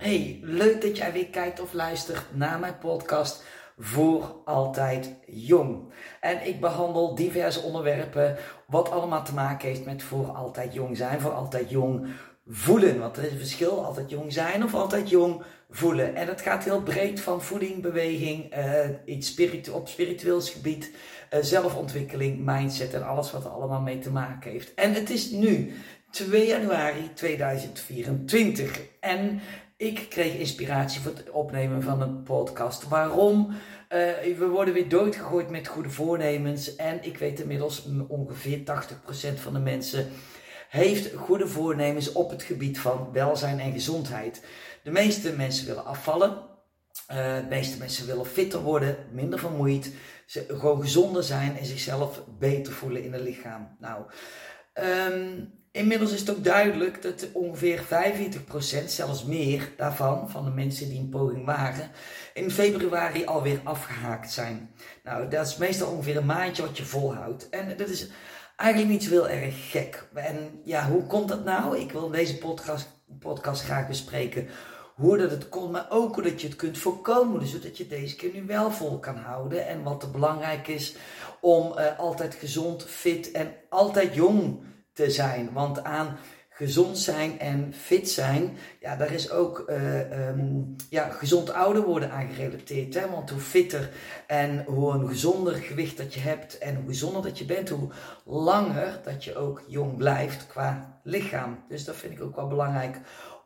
Hey, 0.00 0.40
leuk 0.42 0.80
dat 0.80 0.96
jij 0.96 1.12
weer 1.12 1.26
kijkt 1.26 1.60
of 1.60 1.72
luistert 1.72 2.22
naar 2.32 2.58
mijn 2.58 2.78
podcast 2.78 3.44
Voor 3.78 4.36
Altijd 4.44 5.14
Jong. 5.26 5.92
En 6.20 6.46
ik 6.46 6.60
behandel 6.60 7.14
diverse 7.14 7.60
onderwerpen 7.60 8.36
wat 8.66 8.90
allemaal 8.90 9.24
te 9.24 9.34
maken 9.34 9.68
heeft 9.68 9.84
met 9.84 10.02
voor 10.02 10.26
altijd 10.26 10.74
jong 10.74 10.96
zijn, 10.96 11.20
voor 11.20 11.32
altijd 11.32 11.70
jong 11.70 12.06
voelen. 12.46 12.98
Want 12.98 13.16
er 13.16 13.24
is 13.24 13.32
een 13.32 13.38
verschil, 13.38 13.84
altijd 13.84 14.10
jong 14.10 14.32
zijn 14.32 14.64
of 14.64 14.74
altijd 14.74 15.10
jong 15.10 15.42
voelen. 15.70 16.14
En 16.14 16.28
het 16.28 16.40
gaat 16.40 16.64
heel 16.64 16.82
breed 16.82 17.20
van 17.20 17.42
voeding, 17.42 17.82
beweging, 17.82 18.56
uh, 18.56 18.64
iets 19.04 19.34
op 19.70 19.88
spiritueels 19.88 20.50
gebied, 20.50 20.90
uh, 21.34 21.40
zelfontwikkeling, 21.42 22.44
mindset 22.44 22.94
en 22.94 23.06
alles 23.06 23.32
wat 23.32 23.44
er 23.44 23.50
allemaal 23.50 23.80
mee 23.80 23.98
te 23.98 24.10
maken 24.10 24.50
heeft. 24.50 24.74
En 24.74 24.92
het 24.92 25.10
is 25.10 25.30
nu 25.30 25.72
2 26.10 26.46
januari 26.46 27.10
2024. 27.14 28.80
En 29.00 29.40
ik 29.80 30.06
kreeg 30.08 30.34
inspiratie 30.34 31.00
voor 31.00 31.12
het 31.14 31.30
opnemen 31.30 31.82
van 31.82 32.00
een 32.00 32.22
podcast. 32.22 32.88
Waarom? 32.88 33.46
Uh, 33.48 33.56
we 34.38 34.46
worden 34.50 34.74
weer 34.74 34.88
doodgegooid 34.88 35.50
met 35.50 35.66
goede 35.66 35.90
voornemens. 35.90 36.76
En 36.76 37.04
ik 37.04 37.18
weet 37.18 37.40
inmiddels 37.40 37.88
ongeveer 38.08 38.58
80% 38.58 38.62
van 39.34 39.52
de 39.52 39.58
mensen 39.58 40.08
heeft 40.68 41.14
goede 41.14 41.48
voornemens 41.48 42.12
op 42.12 42.30
het 42.30 42.42
gebied 42.42 42.80
van 42.80 43.12
welzijn 43.12 43.60
en 43.60 43.72
gezondheid. 43.72 44.44
De 44.82 44.90
meeste 44.90 45.32
mensen 45.32 45.66
willen 45.66 45.84
afvallen. 45.84 46.30
Uh, 47.10 47.36
de 47.36 47.46
meeste 47.48 47.78
mensen 47.78 48.06
willen 48.06 48.26
fitter 48.26 48.60
worden, 48.60 48.96
minder 49.12 49.38
vermoeid, 49.38 49.92
gewoon 50.48 50.80
gezonder 50.80 51.22
zijn 51.22 51.58
en 51.58 51.66
zichzelf 51.66 52.22
beter 52.38 52.72
voelen 52.72 53.02
in 53.02 53.12
het 53.12 53.22
lichaam. 53.22 53.76
Nou, 53.78 54.04
um, 55.12 55.59
Inmiddels 55.72 56.12
is 56.12 56.20
het 56.20 56.30
ook 56.30 56.44
duidelijk 56.44 57.02
dat 57.02 57.28
ongeveer 57.32 57.82
45%, 57.82 58.84
zelfs 58.86 59.24
meer 59.24 59.72
daarvan, 59.76 60.30
van 60.30 60.44
de 60.44 60.50
mensen 60.50 60.88
die 60.88 60.98
een 60.98 61.08
poging 61.08 61.44
wagen, 61.44 61.90
in 62.34 62.50
februari 62.50 63.24
alweer 63.24 63.60
afgehaakt 63.64 64.32
zijn. 64.32 64.70
Nou, 65.04 65.28
dat 65.28 65.46
is 65.46 65.56
meestal 65.56 65.90
ongeveer 65.92 66.16
een 66.16 66.26
maandje 66.26 66.62
wat 66.62 66.76
je 66.76 66.84
volhoudt. 66.84 67.48
En 67.48 67.76
dat 67.76 67.88
is 67.88 68.08
eigenlijk 68.56 68.90
niet 68.90 69.04
zo 69.04 69.10
heel 69.10 69.28
erg 69.28 69.70
gek. 69.70 70.08
En 70.14 70.60
ja, 70.64 70.88
hoe 70.88 71.06
komt 71.06 71.28
dat 71.28 71.44
nou? 71.44 71.78
Ik 71.78 71.92
wil 71.92 72.06
in 72.06 72.12
deze 72.12 72.38
podcast, 72.38 72.88
podcast 73.18 73.62
graag 73.62 73.86
bespreken 73.86 74.48
hoe 74.94 75.16
dat 75.16 75.30
het 75.30 75.48
komt, 75.48 75.72
maar 75.72 75.86
ook 75.88 76.14
hoe 76.14 76.22
dat 76.22 76.40
je 76.40 76.46
het 76.46 76.56
kunt 76.56 76.78
voorkomen. 76.78 77.40
Dus 77.40 77.50
zodat 77.50 77.76
je 77.76 77.86
deze 77.86 78.16
keer 78.16 78.32
nu 78.32 78.46
wel 78.46 78.70
vol 78.70 78.98
kan 78.98 79.16
houden. 79.16 79.66
En 79.66 79.82
wat 79.82 80.02
er 80.02 80.10
belangrijk 80.10 80.68
is 80.68 80.94
om 81.40 81.72
uh, 81.78 81.98
altijd 81.98 82.34
gezond, 82.34 82.84
fit 82.84 83.30
en 83.30 83.54
altijd 83.68 84.14
jong 84.14 84.68
te 85.04 85.10
zijn. 85.10 85.52
Want 85.52 85.84
aan 85.84 86.16
gezond 86.48 86.98
zijn 86.98 87.38
en 87.38 87.74
fit 87.74 88.10
zijn, 88.10 88.56
ja, 88.80 88.96
daar 88.96 89.12
is 89.12 89.30
ook 89.30 89.64
uh, 89.68 90.28
um, 90.28 90.76
ja, 90.90 91.08
gezond 91.08 91.52
ouder 91.52 91.82
worden 91.82 92.10
aan 92.10 92.28
gerelateerd. 92.28 92.94
Hè? 92.94 93.10
Want 93.10 93.30
hoe 93.30 93.40
fitter 93.40 93.90
en 94.26 94.64
hoe 94.66 94.92
een 94.92 95.08
gezonder 95.08 95.54
gewicht 95.54 95.96
dat 95.96 96.14
je 96.14 96.20
hebt 96.20 96.58
en 96.58 96.74
hoe 96.76 96.86
gezonder 96.86 97.22
dat 97.22 97.38
je 97.38 97.44
bent, 97.44 97.68
hoe 97.68 97.90
langer 98.24 99.00
dat 99.04 99.24
je 99.24 99.36
ook 99.36 99.62
jong 99.66 99.96
blijft 99.96 100.46
qua 100.46 101.00
lichaam. 101.02 101.58
Dus 101.68 101.84
dat 101.84 101.96
vind 101.96 102.12
ik 102.12 102.22
ook 102.22 102.36
wel 102.36 102.48
belangrijk 102.48 102.96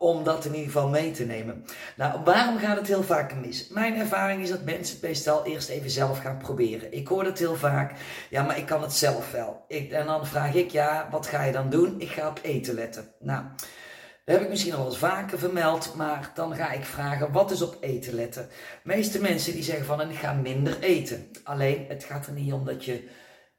om 0.05 0.23
dat 0.23 0.45
in 0.45 0.51
ieder 0.51 0.71
geval 0.71 0.89
mee 0.89 1.11
te 1.11 1.25
nemen. 1.25 1.65
Nou, 1.95 2.23
waarom 2.23 2.57
gaat 2.57 2.77
het 2.77 2.87
heel 2.87 3.03
vaak 3.03 3.35
mis? 3.35 3.67
Mijn 3.67 3.95
ervaring 3.95 4.41
is 4.41 4.49
dat 4.49 4.63
mensen 4.63 4.95
het 4.95 5.05
meestal 5.05 5.45
eerst 5.45 5.69
even 5.69 5.89
zelf 5.89 6.19
gaan 6.19 6.37
proberen. 6.37 6.93
Ik 6.93 7.07
hoor 7.07 7.25
het 7.25 7.39
heel 7.39 7.55
vaak, 7.55 7.93
ja, 8.29 8.43
maar 8.43 8.57
ik 8.57 8.65
kan 8.65 8.81
het 8.81 8.93
zelf 8.93 9.31
wel. 9.31 9.65
Ik, 9.67 9.91
en 9.91 10.05
dan 10.05 10.27
vraag 10.27 10.53
ik, 10.53 10.71
ja, 10.71 11.07
wat 11.11 11.27
ga 11.27 11.43
je 11.43 11.51
dan 11.51 11.69
doen? 11.69 11.95
Ik 11.97 12.09
ga 12.09 12.27
op 12.27 12.39
eten 12.41 12.73
letten. 12.73 13.07
Nou, 13.19 13.43
dat 14.25 14.35
heb 14.35 14.41
ik 14.41 14.49
misschien 14.49 14.73
al 14.73 14.77
wel 14.77 14.87
eens 14.87 14.97
vaker 14.97 15.39
vermeld, 15.39 15.93
maar 15.95 16.31
dan 16.33 16.55
ga 16.55 16.71
ik 16.71 16.85
vragen, 16.85 17.31
wat 17.31 17.51
is 17.51 17.61
op 17.61 17.77
eten 17.79 18.13
letten? 18.13 18.47
Meeste 18.83 19.21
mensen 19.21 19.53
die 19.53 19.63
zeggen 19.63 19.85
van, 19.85 20.09
ik 20.09 20.17
ga 20.17 20.33
minder 20.33 20.79
eten. 20.79 21.31
Alleen, 21.43 21.85
het 21.87 22.03
gaat 22.03 22.27
er 22.27 22.33
niet 22.33 22.53
om 22.53 22.65
dat 22.65 22.85
je 22.85 23.09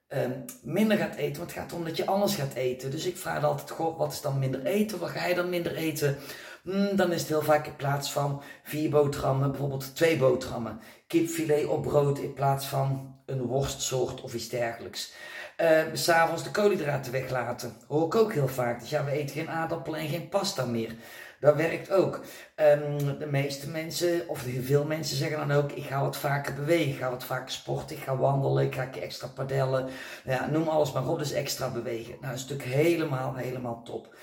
um, 0.08 0.44
minder 0.62 0.96
gaat 0.96 1.14
eten, 1.14 1.36
want 1.36 1.50
het 1.50 1.60
gaat 1.60 1.70
erom 1.70 1.84
dat 1.84 1.96
je 1.96 2.06
anders 2.06 2.34
gaat 2.34 2.54
eten. 2.54 2.90
Dus 2.90 3.06
ik 3.06 3.16
vraag 3.16 3.44
altijd, 3.44 3.70
goh, 3.70 3.98
wat 3.98 4.12
is 4.12 4.20
dan 4.20 4.38
minder 4.38 4.64
eten? 4.64 4.98
Wat 4.98 5.10
ga 5.10 5.26
je 5.26 5.34
dan 5.34 5.48
minder 5.48 5.74
eten? 5.74 6.16
Hmm, 6.62 6.96
dan 6.96 7.12
is 7.12 7.20
het 7.20 7.28
heel 7.28 7.42
vaak 7.42 7.66
in 7.66 7.76
plaats 7.76 8.12
van 8.12 8.42
vier 8.62 8.90
boterhammen, 8.90 9.50
bijvoorbeeld 9.50 9.96
twee 9.96 10.16
boterhammen. 10.16 10.80
Kipfilet 11.06 11.66
op 11.66 11.82
brood 11.82 12.18
in 12.18 12.34
plaats 12.34 12.66
van 12.66 13.14
een 13.26 13.42
worstsoort 13.42 14.20
of 14.20 14.34
iets 14.34 14.48
dergelijks. 14.48 15.12
Uh, 15.60 15.80
S'avonds 15.92 16.42
de 16.42 16.50
koolhydraten 16.50 17.12
weglaten. 17.12 17.76
Hoor 17.86 18.06
ik 18.06 18.14
ook 18.14 18.32
heel 18.32 18.48
vaak. 18.48 18.80
Dus 18.80 18.90
ja, 18.90 19.04
we 19.04 19.10
eten 19.10 19.36
geen 19.36 19.50
aardappelen 19.50 20.00
en 20.00 20.08
geen 20.08 20.28
pasta 20.28 20.64
meer. 20.64 20.94
Dat 21.40 21.56
werkt 21.56 21.90
ook. 21.90 22.20
Um, 22.56 23.18
de 23.18 23.26
meeste 23.26 23.70
mensen, 23.70 24.28
of 24.28 24.44
veel 24.60 24.84
mensen 24.84 25.16
zeggen 25.16 25.48
dan 25.48 25.52
ook, 25.52 25.72
ik 25.72 25.84
ga 25.84 26.00
wat 26.00 26.16
vaker 26.16 26.54
bewegen, 26.54 26.92
ik 26.92 26.98
ga 26.98 27.10
wat 27.10 27.24
vaker 27.24 27.50
sporten, 27.50 27.96
ik 27.96 28.02
ga 28.02 28.16
wandelen, 28.16 28.64
ik 28.64 28.74
ga 28.74 28.88
extra 29.00 29.28
padellen. 29.28 29.88
Ja, 30.24 30.46
noem 30.50 30.68
alles 30.68 30.92
maar 30.92 31.08
op, 31.08 31.18
dus 31.18 31.32
extra 31.32 31.70
bewegen. 31.70 32.16
Nou, 32.20 32.32
dat 32.32 32.34
is 32.34 32.46
natuurlijk 32.48 32.76
helemaal, 32.76 33.34
helemaal 33.34 33.82
top. 33.82 34.14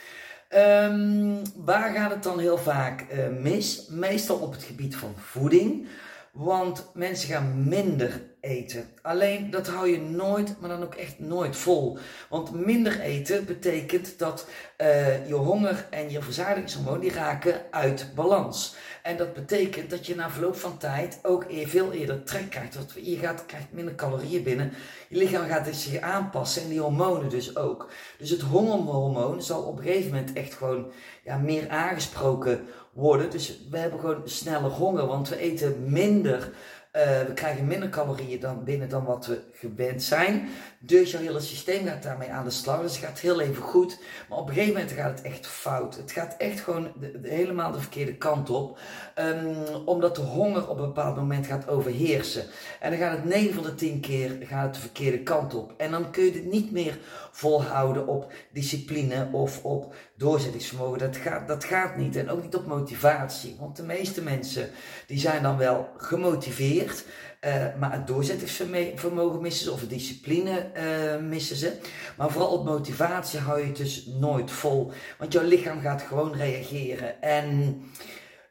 Um, 0.56 1.42
waar 1.56 1.94
gaat 1.94 2.12
het 2.12 2.24
dan 2.24 2.40
heel 2.40 2.58
vaak 2.58 3.06
uh, 3.12 3.28
mis? 3.42 3.88
Meestal 3.90 4.38
op 4.38 4.52
het 4.52 4.64
gebied 4.64 4.96
van 4.96 5.14
voeding. 5.18 5.88
Want 6.34 6.90
mensen 6.94 7.30
gaan 7.30 7.68
minder 7.68 8.22
eten. 8.40 8.90
Alleen 9.02 9.50
dat 9.50 9.68
hou 9.68 9.90
je 9.90 10.02
nooit, 10.02 10.56
maar 10.60 10.70
dan 10.70 10.84
ook 10.84 10.96
echt 10.96 11.20
nooit 11.20 11.56
vol. 11.56 11.98
Want 12.30 12.66
minder 12.66 13.00
eten 13.00 13.46
betekent 13.46 14.20
dat 14.20 14.48
uh, 14.78 15.28
je 15.28 15.34
honger 15.34 15.88
en 15.90 16.12
je 16.12 16.22
verzadigingshormoon 16.22 17.00
die 17.00 17.14
raken 17.14 17.62
uit 17.72 18.12
balans. 18.16 18.76
En 19.02 19.18
dat 19.18 19.34
betekent 19.34 19.90
dat 19.90 20.06
je 20.06 20.16
na 20.16 20.30
verloop 20.30 20.56
van 20.56 20.78
tijd 20.78 21.20
ook 21.24 21.46
veel 21.50 21.92
eerder 21.92 22.24
trek 22.24 22.50
krijgt. 22.50 22.76
Want 22.76 22.94
je 23.02 23.18
gaat, 23.18 23.46
krijgt 23.46 23.72
minder 23.72 23.96
calorieën 23.96 24.44
binnen. 24.44 24.74
Je 25.10 25.18
lichaam 25.18 25.48
gaat 25.48 25.76
zich 25.76 26.02
aanpassen 26.02 26.62
en 26.62 26.70
die 26.70 26.82
hormonen 26.82 27.30
dus 27.30 27.56
ook. 27.56 27.90
Dus 28.18 28.30
het 28.30 28.42
hongerhormoon 28.42 29.42
zal 29.42 29.62
op 29.62 29.78
een 29.78 29.84
gegeven 29.84 30.12
moment 30.12 30.34
echt 30.34 30.54
gewoon 30.54 30.92
ja, 31.24 31.38
meer 31.38 31.70
aangesproken 31.70 32.56
worden. 32.58 32.82
Dus 33.30 33.60
we 33.70 33.78
hebben 33.78 34.00
gewoon 34.00 34.22
sneller 34.26 34.72
honger, 34.72 35.06
want 35.06 35.30
we 35.30 35.38
eten 35.38 35.92
minder 35.92 36.52
uh, 36.98 37.22
we 37.22 37.34
krijgen 37.34 37.68
minder 37.68 37.90
calorieën 37.90 38.40
dan 38.40 38.64
binnen 38.64 38.90
dan 38.90 39.06
wat 39.06 39.26
we 39.26 39.42
gewend 39.54 40.04
zijn. 40.04 40.50
Dus 40.80 41.12
jouw 41.12 41.22
hele 41.22 41.40
systeem 41.40 41.86
gaat 41.86 42.04
daarmee 42.04 42.32
aan 42.32 42.44
de 42.44 42.50
slag. 42.50 42.82
Dus 42.82 42.96
het 42.96 43.06
gaat 43.06 43.20
heel 43.20 43.40
even 43.40 43.64
goed. 43.64 44.00
Maar 44.30 44.38
op 44.38 44.48
een 44.48 44.54
gegeven 44.54 44.74
moment 44.74 44.92
gaat 44.92 45.18
het 45.18 45.22
echt 45.22 45.48
fout. 45.48 45.96
Het 45.96 46.12
gaat 46.12 46.36
echt 46.38 46.60
gewoon 46.60 46.92
de, 47.00 47.20
helemaal 47.22 47.72
de 47.72 47.80
verkeerde 47.80 48.16
kant 48.16 48.50
op. 48.50 48.80
Um, 49.20 49.86
omdat 49.86 50.16
de 50.16 50.22
honger 50.22 50.70
op 50.70 50.78
een 50.78 50.86
bepaald 50.86 51.16
moment 51.16 51.48
gaat 51.48 51.68
overheersen. 51.68 52.46
En 52.80 52.90
dan 52.90 53.00
gaat 53.00 53.18
het 53.18 53.26
9 53.26 53.54
van 53.54 53.64
de 53.64 53.76
10 53.76 54.00
keer 54.00 54.38
gaat 54.44 54.66
het 54.66 54.74
de 54.74 54.80
verkeerde 54.80 55.24
kant 55.24 55.54
op. 55.54 55.74
En 55.78 55.92
dan 55.92 56.12
kun 56.12 56.24
je 56.24 56.32
het 56.32 56.52
niet 56.52 56.72
meer 56.72 56.98
volhouden 57.36 58.08
op 58.08 58.32
discipline 58.52 59.30
of 59.32 59.64
op 59.64 59.96
doorzettingsvermogen. 60.18 61.00
Dat 61.00 61.16
gaat, 61.16 61.48
dat 61.48 61.64
gaat 61.64 61.98
niet. 61.98 62.16
En 62.16 62.30
ook 62.30 62.42
niet 62.42 62.56
op 62.56 62.66
motivatie. 62.66 63.56
Want 63.60 63.76
de 63.76 63.84
meeste 63.84 64.22
mensen 64.22 64.70
die 65.08 65.20
zijn 65.20 65.44
dan 65.44 65.58
wel 65.58 65.90
gemotiveerd. 65.98 67.06
Uh, 67.46 67.66
maar 67.80 67.92
het 67.92 68.08
doorzettingsvermogen 68.08 69.42
missen 69.42 69.66
ze, 69.66 69.72
of 69.72 69.80
de 69.80 69.88
discipline 69.88 70.72
uh, 70.78 71.30
missen 71.30 71.56
ze. 71.56 71.74
Maar 72.18 72.32
vooral 72.32 72.52
op 72.52 72.66
motivatie 72.66 73.40
hou 73.40 73.60
je 73.60 73.66
het 73.66 73.78
dus 73.78 74.06
nooit 74.06 74.52
vol. 74.52 74.92
Want 75.18 75.34
jouw 75.34 75.44
lichaam 75.44 75.82
gaat 75.82 76.02
gewoon 76.02 76.36
reageren. 76.36 77.22
En 77.22 77.82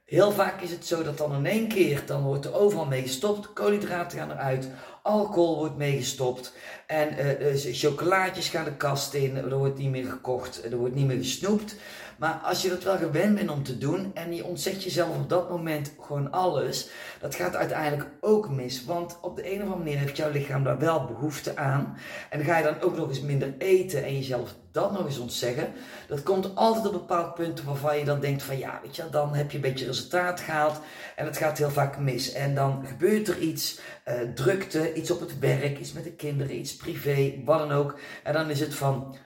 heel 0.05 0.33
vaak 0.33 0.61
is 0.61 0.71
het 0.71 0.87
zo 0.87 1.03
dat 1.03 1.19
dan 1.19 1.35
in 1.35 1.47
één 1.47 1.69
keer, 1.69 2.03
dan 2.07 2.23
wordt 2.23 2.45
er 2.45 2.55
overal 2.55 2.87
mee 2.87 3.03
gestopt. 3.03 3.53
Koolhydraten 3.53 4.19
gaan 4.19 4.31
eruit, 4.31 4.69
alcohol 5.03 5.57
wordt 5.57 5.77
meegestopt. 5.77 6.53
En 6.87 7.09
uh, 7.13 7.55
chocolaatjes 7.55 8.49
gaan 8.49 8.65
de 8.65 8.77
kast 8.77 9.15
in, 9.15 9.37
er 9.37 9.59
wordt 9.59 9.79
niet 9.79 9.91
meer 9.91 10.07
gekocht, 10.07 10.65
er 10.65 10.77
wordt 10.77 10.95
niet 10.95 11.07
meer 11.07 11.17
gesnoept. 11.17 11.77
Maar 12.19 12.41
als 12.45 12.63
je 12.63 12.69
dat 12.69 12.83
wel 12.83 12.97
gewend 12.97 13.35
bent 13.35 13.51
om 13.51 13.63
te 13.63 13.79
doen 13.79 14.11
en 14.15 14.35
je 14.35 14.45
ontzet 14.45 14.83
jezelf 14.83 15.17
op 15.17 15.29
dat 15.29 15.51
moment 15.51 15.93
gewoon 16.01 16.31
alles, 16.31 16.89
dat 17.21 17.35
gaat 17.35 17.57
uiteindelijk 17.57 18.11
ook 18.21 18.51
mis. 18.51 18.85
Want 18.85 19.19
op 19.21 19.37
de 19.37 19.53
een 19.53 19.57
of 19.57 19.63
andere 19.63 19.79
manier 19.79 19.99
heeft 19.99 20.17
jouw 20.17 20.31
lichaam 20.31 20.65
daar 20.65 20.79
wel 20.79 21.05
behoefte 21.05 21.57
aan. 21.57 21.97
En 22.31 22.45
ga 22.45 22.59
je 22.59 22.65
dan 22.65 22.81
ook 22.81 22.97
nog 22.97 23.09
eens 23.09 23.21
minder 23.21 23.55
eten 23.59 24.05
en 24.05 24.15
jezelf 24.15 24.55
dat 24.73 24.93
nog 24.93 25.07
eens 25.07 25.19
ontzeggen. 25.19 25.73
Dat 26.07 26.23
komt 26.23 26.55
altijd 26.55 26.87
op 26.87 26.93
bepaalde 26.93 27.33
punten 27.33 27.65
waarvan 27.65 27.99
je 27.99 28.05
dan 28.05 28.21
denkt 28.21 28.43
van 28.43 28.59
ja, 28.59 28.81
weet 28.83 28.97
je, 28.97 29.11
dan 29.11 29.35
heb 29.35 29.51
je 29.51 29.57
een 29.57 29.63
beetje 29.63 29.87
resultaat 29.87 30.41
gehaald 30.41 30.81
en 31.17 31.27
het 31.27 31.37
gaat 31.37 31.59
heel 31.59 31.71
vaak 31.71 31.99
mis. 31.99 32.33
En 32.33 32.55
dan 32.55 32.87
gebeurt 32.87 33.29
er 33.29 33.39
iets, 33.39 33.81
uh, 34.09 34.15
drukte, 34.35 34.95
iets 34.95 35.11
op 35.11 35.21
het 35.21 35.39
werk, 35.39 35.79
iets 35.79 35.93
met 35.93 36.05
de 36.05 36.13
kinderen, 36.13 36.59
iets 36.59 36.77
privé, 36.77 37.43
wat 37.45 37.59
dan 37.59 37.73
ook. 37.73 37.99
En 38.23 38.33
dan 38.33 38.51
is 38.51 38.61
het 38.61 38.75
van, 38.75 39.17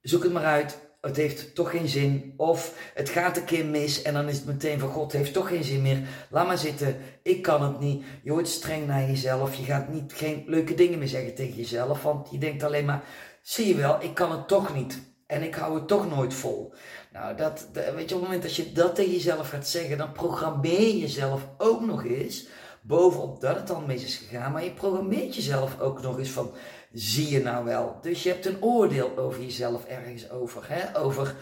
zoek 0.00 0.22
het 0.22 0.32
maar 0.32 0.44
uit, 0.44 0.78
het 1.00 1.16
heeft 1.16 1.54
toch 1.54 1.70
geen 1.70 1.88
zin. 1.88 2.34
Of 2.36 2.90
het 2.94 3.08
gaat 3.08 3.36
een 3.36 3.44
keer 3.44 3.66
mis 3.66 4.02
en 4.02 4.14
dan 4.14 4.28
is 4.28 4.36
het 4.36 4.46
meteen 4.46 4.78
van 4.78 4.88
God, 4.88 5.12
heeft 5.12 5.32
toch 5.32 5.48
geen 5.48 5.64
zin 5.64 5.82
meer. 5.82 5.98
Laat 6.30 6.46
maar 6.46 6.58
zitten, 6.58 6.96
ik 7.22 7.42
kan 7.42 7.62
het 7.62 7.80
niet. 7.80 8.04
Je 8.22 8.30
wordt 8.30 8.48
streng 8.48 8.86
naar 8.86 9.06
jezelf. 9.06 9.54
Je 9.54 9.64
gaat 9.64 9.88
niet, 9.88 10.12
geen 10.12 10.44
leuke 10.46 10.74
dingen 10.74 10.98
meer 10.98 11.08
zeggen 11.08 11.34
tegen 11.34 11.56
jezelf. 11.56 12.02
Want 12.02 12.30
je 12.30 12.38
denkt 12.38 12.62
alleen 12.62 12.84
maar, 12.84 13.04
zie 13.44 13.66
je 13.66 13.74
wel, 13.74 14.02
ik 14.02 14.14
kan 14.14 14.32
het 14.32 14.48
toch 14.48 14.74
niet. 14.74 15.02
En 15.26 15.42
ik 15.42 15.54
hou 15.54 15.74
het 15.74 15.88
toch 15.88 16.08
nooit 16.08 16.34
vol. 16.34 16.74
Nou, 17.12 17.36
dat, 17.36 17.66
weet 17.72 17.84
je, 17.84 17.90
op 17.92 18.08
het 18.08 18.20
moment 18.20 18.42
dat 18.42 18.56
je 18.56 18.72
dat 18.72 18.94
tegen 18.94 19.12
jezelf 19.12 19.48
gaat 19.48 19.66
zeggen, 19.66 19.98
dan 19.98 20.12
programmeer 20.12 20.80
je 20.80 20.98
jezelf 20.98 21.48
ook 21.58 21.80
nog 21.80 22.04
eens, 22.04 22.46
bovenop 22.82 23.40
dat 23.40 23.56
het 23.56 23.66
dan 23.66 23.86
mis 23.86 24.04
is 24.04 24.16
gegaan, 24.16 24.52
maar 24.52 24.64
je 24.64 24.70
programmeert 24.70 25.34
jezelf 25.34 25.80
ook 25.80 26.02
nog 26.02 26.18
eens 26.18 26.30
van, 26.30 26.54
zie 26.92 27.30
je 27.30 27.42
nou 27.42 27.64
wel? 27.64 27.98
Dus 28.00 28.22
je 28.22 28.28
hebt 28.28 28.46
een 28.46 28.62
oordeel 28.62 29.18
over 29.18 29.42
jezelf 29.42 29.84
ergens 29.84 30.30
over, 30.30 30.62
hè? 30.68 30.98
over 30.98 31.36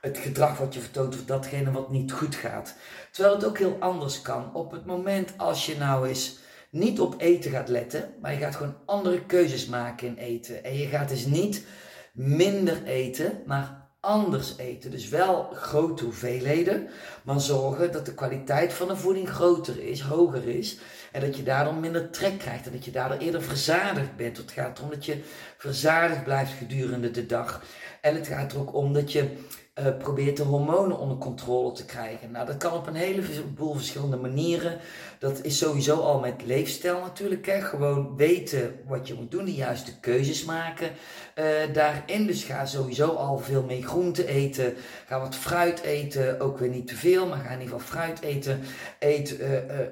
het 0.00 0.18
gedrag 0.18 0.58
wat 0.58 0.74
je 0.74 0.80
vertoont 0.80 1.14
of 1.14 1.24
datgene 1.24 1.70
wat 1.70 1.90
niet 1.90 2.12
goed 2.12 2.34
gaat. 2.34 2.74
Terwijl 3.10 3.34
het 3.34 3.44
ook 3.44 3.58
heel 3.58 3.76
anders 3.80 4.22
kan. 4.22 4.54
Op 4.54 4.70
het 4.70 4.86
moment 4.86 5.34
als 5.36 5.66
je 5.66 5.76
nou 5.76 6.08
eens 6.08 6.38
niet 6.72 7.00
op 7.00 7.14
eten 7.18 7.50
gaat 7.50 7.68
letten, 7.68 8.14
maar 8.20 8.32
je 8.32 8.38
gaat 8.38 8.56
gewoon 8.56 8.76
andere 8.84 9.26
keuzes 9.26 9.66
maken 9.66 10.06
in 10.06 10.16
eten. 10.16 10.64
En 10.64 10.78
je 10.78 10.86
gaat 10.86 11.08
dus 11.08 11.26
niet 11.26 11.64
minder 12.12 12.84
eten, 12.84 13.42
maar 13.46 13.90
anders 14.00 14.56
eten. 14.56 14.90
Dus 14.90 15.08
wel 15.08 15.50
grote 15.52 16.04
hoeveelheden, 16.04 16.88
maar 17.22 17.40
zorgen 17.40 17.92
dat 17.92 18.06
de 18.06 18.14
kwaliteit 18.14 18.72
van 18.72 18.88
de 18.88 18.96
voeding 18.96 19.28
groter 19.28 19.82
is, 19.82 20.00
hoger 20.00 20.48
is. 20.48 20.78
En 21.12 21.20
dat 21.20 21.36
je 21.36 21.42
daardoor 21.42 21.74
minder 21.74 22.10
trek 22.10 22.38
krijgt 22.38 22.66
en 22.66 22.72
dat 22.72 22.84
je 22.84 22.90
daardoor 22.90 23.18
eerder 23.18 23.42
verzadigd 23.42 24.16
bent. 24.16 24.36
Het 24.36 24.50
gaat 24.50 24.78
erom 24.78 24.90
dat 24.90 25.04
je 25.04 25.22
verzadigd 25.58 26.24
blijft 26.24 26.52
gedurende 26.52 27.10
de 27.10 27.26
dag. 27.26 27.62
En 28.00 28.14
het 28.14 28.26
gaat 28.26 28.52
er 28.52 28.58
ook 28.58 28.74
om 28.74 28.92
dat 28.92 29.12
je 29.12 29.36
uh, 29.78 29.96
probeert 29.98 30.36
de 30.36 30.42
hormonen 30.42 30.98
onder 30.98 31.16
controle 31.16 31.72
te 31.72 31.84
krijgen. 31.84 32.30
Nou, 32.30 32.46
dat 32.46 32.56
kan 32.56 32.72
op 32.72 32.86
een 32.86 32.94
heleboel 32.94 33.74
verschillende 33.74 34.16
manieren. 34.16 34.78
Dat 35.22 35.44
is 35.44 35.58
sowieso 35.58 35.96
al 35.96 36.20
met 36.20 36.42
leefstijl 36.44 37.00
natuurlijk. 37.00 37.46
Hè? 37.46 37.60
Gewoon 37.60 38.16
weten 38.16 38.74
wat 38.86 39.08
je 39.08 39.14
moet 39.14 39.30
doen, 39.30 39.44
de 39.44 39.54
juiste 39.54 40.00
keuzes 40.00 40.44
maken. 40.44 40.90
Uh, 41.38 41.44
daarin 41.72 42.26
dus 42.26 42.44
ga 42.44 42.66
sowieso 42.66 43.08
al 43.08 43.38
veel 43.38 43.62
meer 43.62 43.82
groente 43.82 44.26
eten. 44.26 44.74
Ga 45.06 45.20
wat 45.20 45.34
fruit 45.34 45.80
eten, 45.80 46.40
ook 46.40 46.58
weer 46.58 46.68
niet 46.68 46.86
te 46.86 46.96
veel, 46.96 47.26
maar 47.26 47.38
ga 47.38 47.50
in 47.50 47.60
ieder 47.60 47.78
geval 47.78 47.94
fruit 47.94 48.20
eten. 48.20 48.60
Eet 48.98 49.40
uh, 49.40 49.48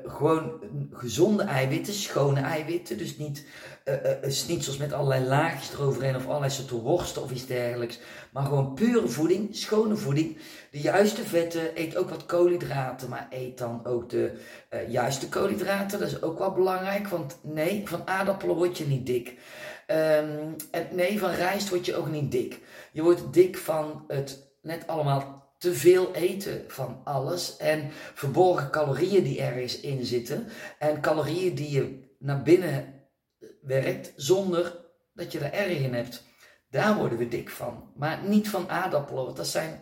gewoon 0.06 0.52
gezonde 0.92 1.42
eiwitten, 1.42 1.92
schone 1.92 2.40
eiwitten. 2.40 2.98
Dus 2.98 3.16
niet 3.16 3.44
schnitzels 4.26 4.76
met 4.76 4.92
allerlei 4.92 5.24
laagjes 5.24 5.72
eroverheen 5.72 6.16
of 6.16 6.26
allerlei 6.26 6.50
soorten 6.50 6.76
worsten 6.76 7.22
of 7.22 7.30
iets 7.30 7.46
dergelijks. 7.46 7.98
Maar 8.30 8.44
gewoon 8.44 8.74
pure 8.74 9.08
voeding, 9.08 9.56
schone 9.56 9.96
voeding. 9.96 10.36
De 10.70 10.80
juiste 10.80 11.22
vetten, 11.22 11.60
eet 11.74 11.96
ook 11.96 12.10
wat 12.10 12.26
koolhydraten, 12.26 13.08
maar 13.08 13.26
eet 13.30 13.58
dan 13.58 13.86
ook 13.86 14.10
de 14.10 14.32
uh, 14.70 14.90
juiste 14.90 15.28
koolhydraten. 15.28 15.98
Dat 15.98 16.08
is 16.08 16.22
ook 16.22 16.38
wel 16.38 16.52
belangrijk, 16.52 17.08
want 17.08 17.38
nee, 17.42 17.88
van 17.88 18.06
aardappelen 18.06 18.56
word 18.56 18.78
je 18.78 18.86
niet 18.86 19.06
dik. 19.06 19.28
Um, 19.86 20.56
en 20.70 20.86
nee, 20.90 21.18
van 21.18 21.30
rijst 21.30 21.68
word 21.68 21.86
je 21.86 21.96
ook 21.96 22.08
niet 22.08 22.32
dik. 22.32 22.60
Je 22.92 23.02
wordt 23.02 23.32
dik 23.32 23.56
van 23.56 24.04
het 24.08 24.52
net 24.62 24.86
allemaal 24.86 25.54
te 25.58 25.74
veel 25.74 26.14
eten 26.14 26.64
van 26.68 27.00
alles 27.04 27.56
en 27.56 27.90
verborgen 28.14 28.70
calorieën 28.70 29.24
die 29.24 29.42
ergens 29.42 29.80
in 29.80 30.04
zitten. 30.04 30.46
En 30.78 31.00
calorieën 31.00 31.54
die 31.54 31.70
je 31.70 32.14
naar 32.18 32.42
binnen 32.42 32.94
werkt 33.62 34.12
zonder 34.16 34.76
dat 35.14 35.32
je 35.32 35.38
er 35.38 35.52
erg 35.52 35.78
in 35.78 35.94
hebt. 35.94 36.22
Daar 36.70 36.96
worden 36.96 37.18
we 37.18 37.28
dik 37.28 37.50
van. 37.50 37.92
Maar 37.96 38.18
niet 38.24 38.48
van 38.48 38.68
aardappelen, 38.68 39.24
want 39.24 39.36
dat 39.36 39.46
zijn 39.46 39.80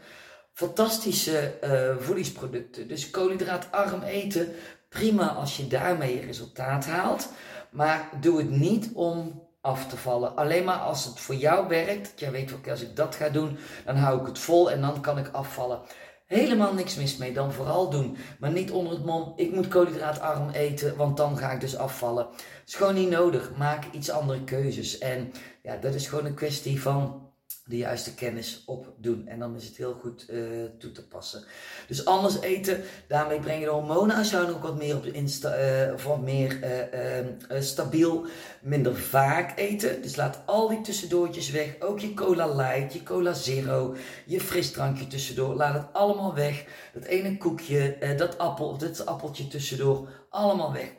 fantastische 0.53 1.59
uh, 1.65 2.05
voedingsproducten. 2.05 2.89
Dus 2.89 3.11
koolhydraatarm 3.11 4.03
eten, 4.03 4.49
prima 4.89 5.27
als 5.29 5.57
je 5.57 5.67
daarmee 5.67 6.21
resultaat 6.21 6.87
haalt. 6.87 7.29
Maar 7.71 8.09
doe 8.21 8.39
het 8.39 8.51
niet 8.51 8.91
om 8.95 9.47
af 9.61 9.87
te 9.87 9.97
vallen. 9.97 10.37
Alleen 10.37 10.65
maar 10.65 10.79
als 10.79 11.05
het 11.05 11.21
voor 11.21 11.35
jou 11.35 11.69
werkt. 11.69 12.21
Jij 12.21 12.31
weet, 12.31 12.53
oké, 12.53 12.71
als 12.71 12.83
ik 12.83 12.97
dat 12.97 13.15
ga 13.15 13.29
doen, 13.29 13.59
dan 13.85 13.97
hou 13.97 14.21
ik 14.21 14.27
het 14.27 14.39
vol 14.39 14.71
en 14.71 14.81
dan 14.81 15.01
kan 15.01 15.19
ik 15.19 15.29
afvallen. 15.33 15.81
Helemaal 16.27 16.75
niks 16.75 16.97
mis 16.97 17.17
mee, 17.17 17.33
dan 17.33 17.53
vooral 17.53 17.91
doen. 17.91 18.17
Maar 18.39 18.53
niet 18.53 18.71
onder 18.71 18.93
het 18.93 19.05
mom, 19.05 19.33
ik 19.37 19.55
moet 19.55 19.69
koolhydraatarm 19.69 20.51
eten, 20.51 20.97
want 20.97 21.17
dan 21.17 21.39
ga 21.39 21.51
ik 21.51 21.61
dus 21.61 21.77
afvallen. 21.77 22.29
Is 22.67 22.75
gewoon 22.75 22.95
niet 22.95 23.11
nodig. 23.11 23.57
Maak 23.57 23.85
iets 23.93 24.11
andere 24.11 24.45
keuzes. 24.45 24.99
En 24.99 25.33
ja, 25.63 25.77
dat 25.77 25.95
is 25.95 26.07
gewoon 26.07 26.25
een 26.25 26.35
kwestie 26.35 26.83
van 26.83 27.28
de 27.69 27.77
juiste 27.77 28.15
kennis 28.15 28.63
opdoen. 28.67 29.27
En 29.27 29.39
dan 29.39 29.57
is 29.57 29.67
het 29.67 29.77
heel 29.77 29.93
goed 30.01 30.27
uh, 30.31 30.65
toe 30.79 30.93
te 30.93 31.09
passen. 31.09 31.45
Dus 31.89 32.05
anders 32.05 32.41
eten, 32.41 32.83
daarmee 33.09 33.41
breng 33.41 33.59
je 33.59 33.65
de 33.65 33.71
hormonen 33.71 34.17
als 34.17 34.31
jou 34.31 34.51
ook 34.51 34.63
wat 34.63 34.77
meer 34.77 34.97
op 34.97 35.05
insta, 35.05 35.49
of 35.93 36.05
wat 36.05 36.21
meer 36.21 36.59
uh, 36.63 37.61
stabiel, 37.61 38.27
minder 38.61 38.97
vaak 38.97 39.59
eten. 39.59 40.03
Dus 40.03 40.17
laat 40.17 40.39
al 40.47 40.69
die 40.69 40.81
tussendoortjes 40.81 41.51
weg. 41.51 41.81
Ook 41.81 41.99
je 41.99 42.15
cola 42.15 42.55
light, 42.55 42.93
je 42.93 43.03
cola 43.03 43.33
zero, 43.33 43.95
je 44.27 44.41
frisdrankje 44.41 45.07
tussendoor. 45.07 45.55
Laat 45.55 45.75
het 45.75 45.87
allemaal 45.93 46.35
weg. 46.35 46.65
Dat 46.95 47.05
ene 47.05 47.37
koekje, 47.37 48.15
dat 48.17 48.39
appel, 48.39 48.79
dit 48.79 49.07
appeltje 49.07 49.49
tussendoor, 49.49 50.09
allemaal 50.31 50.73
weg. 50.73 50.93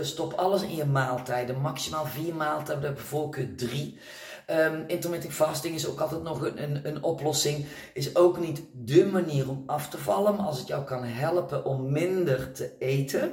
Stop 0.00 0.32
alles 0.32 0.62
in 0.62 0.76
je 0.76 0.84
maaltijden. 0.84 1.60
Maximaal 1.60 2.06
vier 2.06 2.34
maaltijden, 2.34 2.94
bijvoorbeeld 2.94 3.58
drie. 3.58 3.98
Um, 4.50 4.84
intermittent 4.86 5.32
fasting 5.32 5.74
is 5.74 5.86
ook 5.86 6.00
altijd 6.00 6.22
nog 6.22 6.40
een, 6.40 6.62
een, 6.62 6.88
een, 6.88 7.02
oplossing. 7.02 7.66
Is 7.94 8.16
ook 8.16 8.38
niet 8.38 8.62
de 8.72 9.06
manier 9.06 9.48
om 9.48 9.62
af 9.66 9.88
te 9.88 9.98
vallen. 9.98 10.36
Maar 10.36 10.46
als 10.46 10.58
het 10.58 10.66
jou 10.66 10.84
kan 10.84 11.04
helpen 11.04 11.64
om 11.64 11.92
minder 11.92 12.52
te 12.52 12.72
eten, 12.78 13.32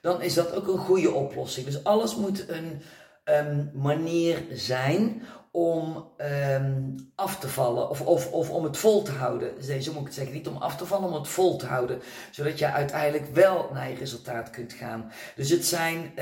dan 0.00 0.22
is 0.22 0.34
dat 0.34 0.54
ook 0.54 0.68
een 0.68 0.78
goede 0.78 1.10
oplossing. 1.10 1.66
Dus 1.66 1.84
alles 1.84 2.16
moet 2.16 2.48
een 2.48 2.82
um, 3.24 3.70
manier 3.74 4.42
zijn 4.52 5.22
om 5.50 6.10
um, 6.52 6.94
af 7.14 7.38
te 7.38 7.48
vallen 7.48 7.88
of, 7.90 8.00
of, 8.00 8.32
of 8.32 8.50
om 8.50 8.64
het 8.64 8.76
vol 8.76 9.02
te 9.02 9.12
houden. 9.12 9.52
Nee, 9.66 9.82
zo 9.82 9.92
moet 9.92 10.00
ik 10.00 10.06
het 10.06 10.14
zeggen. 10.14 10.34
Niet 10.34 10.48
om 10.48 10.56
af 10.56 10.76
te 10.76 10.86
vallen, 10.86 11.08
om 11.08 11.14
het 11.14 11.28
vol 11.28 11.56
te 11.56 11.66
houden. 11.66 12.00
Zodat 12.30 12.58
je 12.58 12.66
uiteindelijk 12.66 13.34
wel 13.34 13.70
naar 13.72 13.88
je 13.90 13.96
resultaat 13.96 14.50
kunt 14.50 14.72
gaan. 14.72 15.12
Dus 15.36 15.50
het 15.50 15.66
zijn 15.66 16.12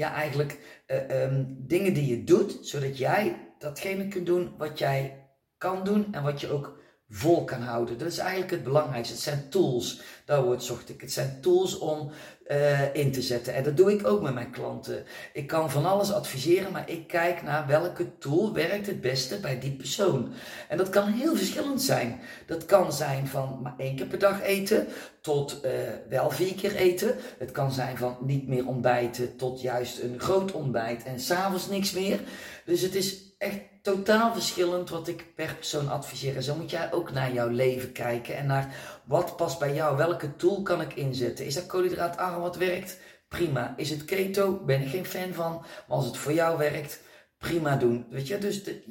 ja, 0.00 0.12
eigenlijk 0.14 0.82
uh, 0.86 1.22
um, 1.22 1.56
dingen 1.58 1.94
die 1.94 2.16
je 2.16 2.24
doet, 2.24 2.58
zodat 2.60 2.98
jij 2.98 3.52
datgene 3.58 4.08
kunt 4.08 4.26
doen 4.26 4.54
wat 4.58 4.78
jij 4.78 5.28
kan 5.58 5.84
doen 5.84 6.14
en 6.14 6.22
wat 6.22 6.40
je 6.40 6.48
ook 6.48 6.79
vol 7.10 7.44
kan 7.44 7.62
houden. 7.62 7.98
Dat 7.98 8.08
is 8.08 8.18
eigenlijk 8.18 8.50
het 8.50 8.62
belangrijkste. 8.62 9.14
Het 9.14 9.22
zijn 9.22 9.48
tools. 9.48 10.00
Daar 10.24 10.44
woord 10.44 10.62
zocht 10.62 10.88
ik. 10.88 11.00
Het 11.00 11.12
zijn 11.12 11.38
tools 11.40 11.78
om 11.78 12.10
uh, 12.50 12.94
in 12.94 13.12
te 13.12 13.22
zetten. 13.22 13.54
En 13.54 13.62
dat 13.62 13.76
doe 13.76 13.92
ik 13.92 14.06
ook 14.06 14.22
met 14.22 14.34
mijn 14.34 14.50
klanten. 14.50 15.04
Ik 15.32 15.46
kan 15.46 15.70
van 15.70 15.86
alles 15.86 16.12
adviseren, 16.12 16.72
maar 16.72 16.90
ik 16.90 17.06
kijk 17.06 17.42
naar 17.42 17.66
welke 17.66 18.18
tool 18.18 18.52
werkt 18.52 18.86
het 18.86 19.00
beste 19.00 19.40
bij 19.40 19.60
die 19.60 19.72
persoon. 19.72 20.32
En 20.68 20.76
dat 20.76 20.88
kan 20.88 21.12
heel 21.12 21.36
verschillend 21.36 21.82
zijn. 21.82 22.20
Dat 22.46 22.64
kan 22.64 22.92
zijn 22.92 23.26
van 23.26 23.58
maar 23.62 23.74
één 23.78 23.96
keer 23.96 24.06
per 24.06 24.18
dag 24.18 24.42
eten 24.42 24.86
tot 25.20 25.60
uh, 25.64 25.70
wel 26.08 26.30
vier 26.30 26.54
keer 26.54 26.74
eten. 26.74 27.16
Het 27.38 27.50
kan 27.50 27.72
zijn 27.72 27.96
van 27.96 28.16
niet 28.20 28.48
meer 28.48 28.66
ontbijten 28.66 29.36
tot 29.36 29.60
juist 29.60 30.02
een 30.02 30.20
groot 30.20 30.52
ontbijt 30.52 31.02
en 31.02 31.20
s'avonds 31.20 31.68
niks 31.68 31.92
meer. 31.92 32.20
Dus 32.64 32.80
het 32.80 32.94
is 32.94 33.29
echt 33.40 33.60
totaal 33.82 34.32
verschillend 34.32 34.90
wat 34.90 35.08
ik 35.08 35.34
per 35.34 35.54
persoon 35.54 35.88
adviseer. 35.88 36.36
En 36.36 36.42
zo 36.42 36.54
moet 36.54 36.70
jij 36.70 36.92
ook 36.92 37.12
naar 37.12 37.32
jouw 37.32 37.48
leven 37.48 37.92
kijken 37.92 38.36
en 38.36 38.46
naar 38.46 38.74
wat 39.04 39.36
past 39.36 39.58
bij 39.58 39.74
jou. 39.74 39.96
Welke 39.96 40.36
tool 40.36 40.62
kan 40.62 40.80
ik 40.80 40.94
inzetten? 40.94 41.44
Is 41.46 41.54
dat 41.54 41.66
koolhydraatarm 41.66 42.40
wat 42.40 42.56
werkt? 42.56 42.98
Prima. 43.28 43.74
Is 43.76 43.90
het 43.90 44.04
keto? 44.04 44.64
Ben 44.64 44.80
ik 44.82 44.88
geen 44.88 45.06
fan 45.06 45.32
van. 45.32 45.52
Maar 45.52 45.96
als 45.96 46.06
het 46.06 46.16
voor 46.16 46.32
jou 46.32 46.58
werkt, 46.58 47.00
prima 47.38 47.76
doen. 47.76 48.06
Weet 48.10 48.26
je, 48.26 48.38
dus 48.38 48.66
er 48.66 48.82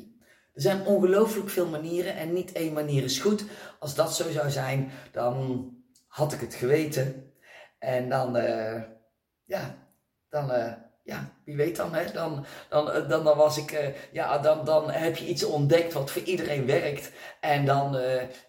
zijn 0.53 0.85
ongelooflijk 0.85 1.49
veel 1.49 1.67
manieren 1.67 2.15
en 2.15 2.33
niet 2.33 2.51
één 2.51 2.73
manier 2.73 3.03
is 3.03 3.19
goed. 3.19 3.43
Als 3.79 3.95
dat 3.95 4.15
zo 4.15 4.31
zou 4.31 4.49
zijn, 4.49 4.91
dan 5.11 5.69
had 6.07 6.33
ik 6.33 6.39
het 6.39 6.53
geweten. 6.53 7.33
En 7.79 8.09
dan, 8.09 8.37
uh, 8.37 8.81
ja, 9.45 9.75
dan... 10.29 10.51
Uh, 10.51 10.73
ja, 11.03 11.33
wie 11.49 11.57
weet 11.57 11.75
dan, 11.75 11.93
hè? 11.93 12.03
Dan, 12.13 12.45
dan, 12.69 12.91
eh, 12.91 13.09
dan, 13.09 13.23
was 13.23 13.57
ik, 13.57 13.71
uh, 13.71 13.79
ja, 14.11 14.37
dan, 14.37 14.65
dan 14.65 14.89
heb 14.91 15.15
je 15.15 15.25
iets 15.25 15.43
ontdekt 15.43 15.93
wat 15.93 16.11
voor 16.11 16.21
iedereen 16.21 16.65
werkt. 16.65 17.11
En 17.39 17.65
dan, 17.65 17.95
uh, 17.95 18.01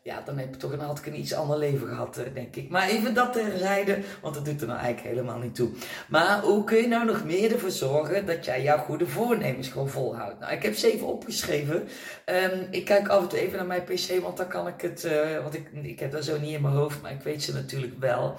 ja, 0.02 0.22
dan 0.24 0.38
heb 0.38 0.48
je 0.50 0.56
toch 0.56 0.72
een, 0.72 0.80
had 0.80 0.98
ik 0.98 1.06
een 1.06 1.18
iets 1.18 1.34
ander 1.34 1.58
leven 1.58 1.88
gehad, 1.88 2.20
denk 2.34 2.56
ik. 2.56 2.70
Maar 2.70 2.88
even 2.88 3.14
dat 3.14 3.32
terzijde, 3.32 3.98
want 4.22 4.34
dat 4.34 4.44
doet 4.44 4.60
er 4.60 4.66
nou 4.66 4.78
eigenlijk 4.78 5.14
helemaal 5.14 5.38
niet 5.38 5.54
toe. 5.54 5.70
Maar 6.08 6.40
hoe 6.40 6.64
kun 6.64 6.76
je 6.76 6.88
nou 6.88 7.04
nog 7.04 7.24
meer 7.24 7.52
ervoor 7.52 7.70
zorgen 7.70 8.26
dat 8.26 8.44
jij 8.44 8.62
jouw 8.62 8.78
goede 8.78 9.06
voornemens 9.06 9.68
gewoon 9.68 9.88
volhoudt? 9.88 10.40
Nou, 10.40 10.52
ik 10.52 10.62
heb 10.62 10.74
ze 10.74 10.92
even 10.92 11.06
opgeschreven. 11.06 11.88
Um, 12.26 12.66
ik 12.70 12.84
kijk 12.84 13.08
af 13.08 13.22
en 13.22 13.28
toe 13.28 13.38
even 13.38 13.56
naar 13.56 13.66
mijn 13.66 13.84
pc, 13.84 14.22
want 14.22 14.36
dan 14.36 14.48
kan 14.48 14.66
ik 14.66 14.80
het, 14.80 15.08
want 15.42 15.54
ik, 15.54 15.70
ik 15.82 16.00
heb 16.00 16.12
dat 16.12 16.24
zo 16.24 16.38
niet 16.38 16.54
in 16.54 16.62
mijn 16.62 16.74
hoofd, 16.74 17.02
maar 17.02 17.12
ik 17.12 17.22
weet 17.22 17.42
ze 17.42 17.52
natuurlijk 17.52 17.94
wel. 17.98 18.34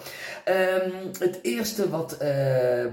Um, 0.45 1.11
het 1.19 1.39
eerste 1.41 1.89
wat 1.89 2.17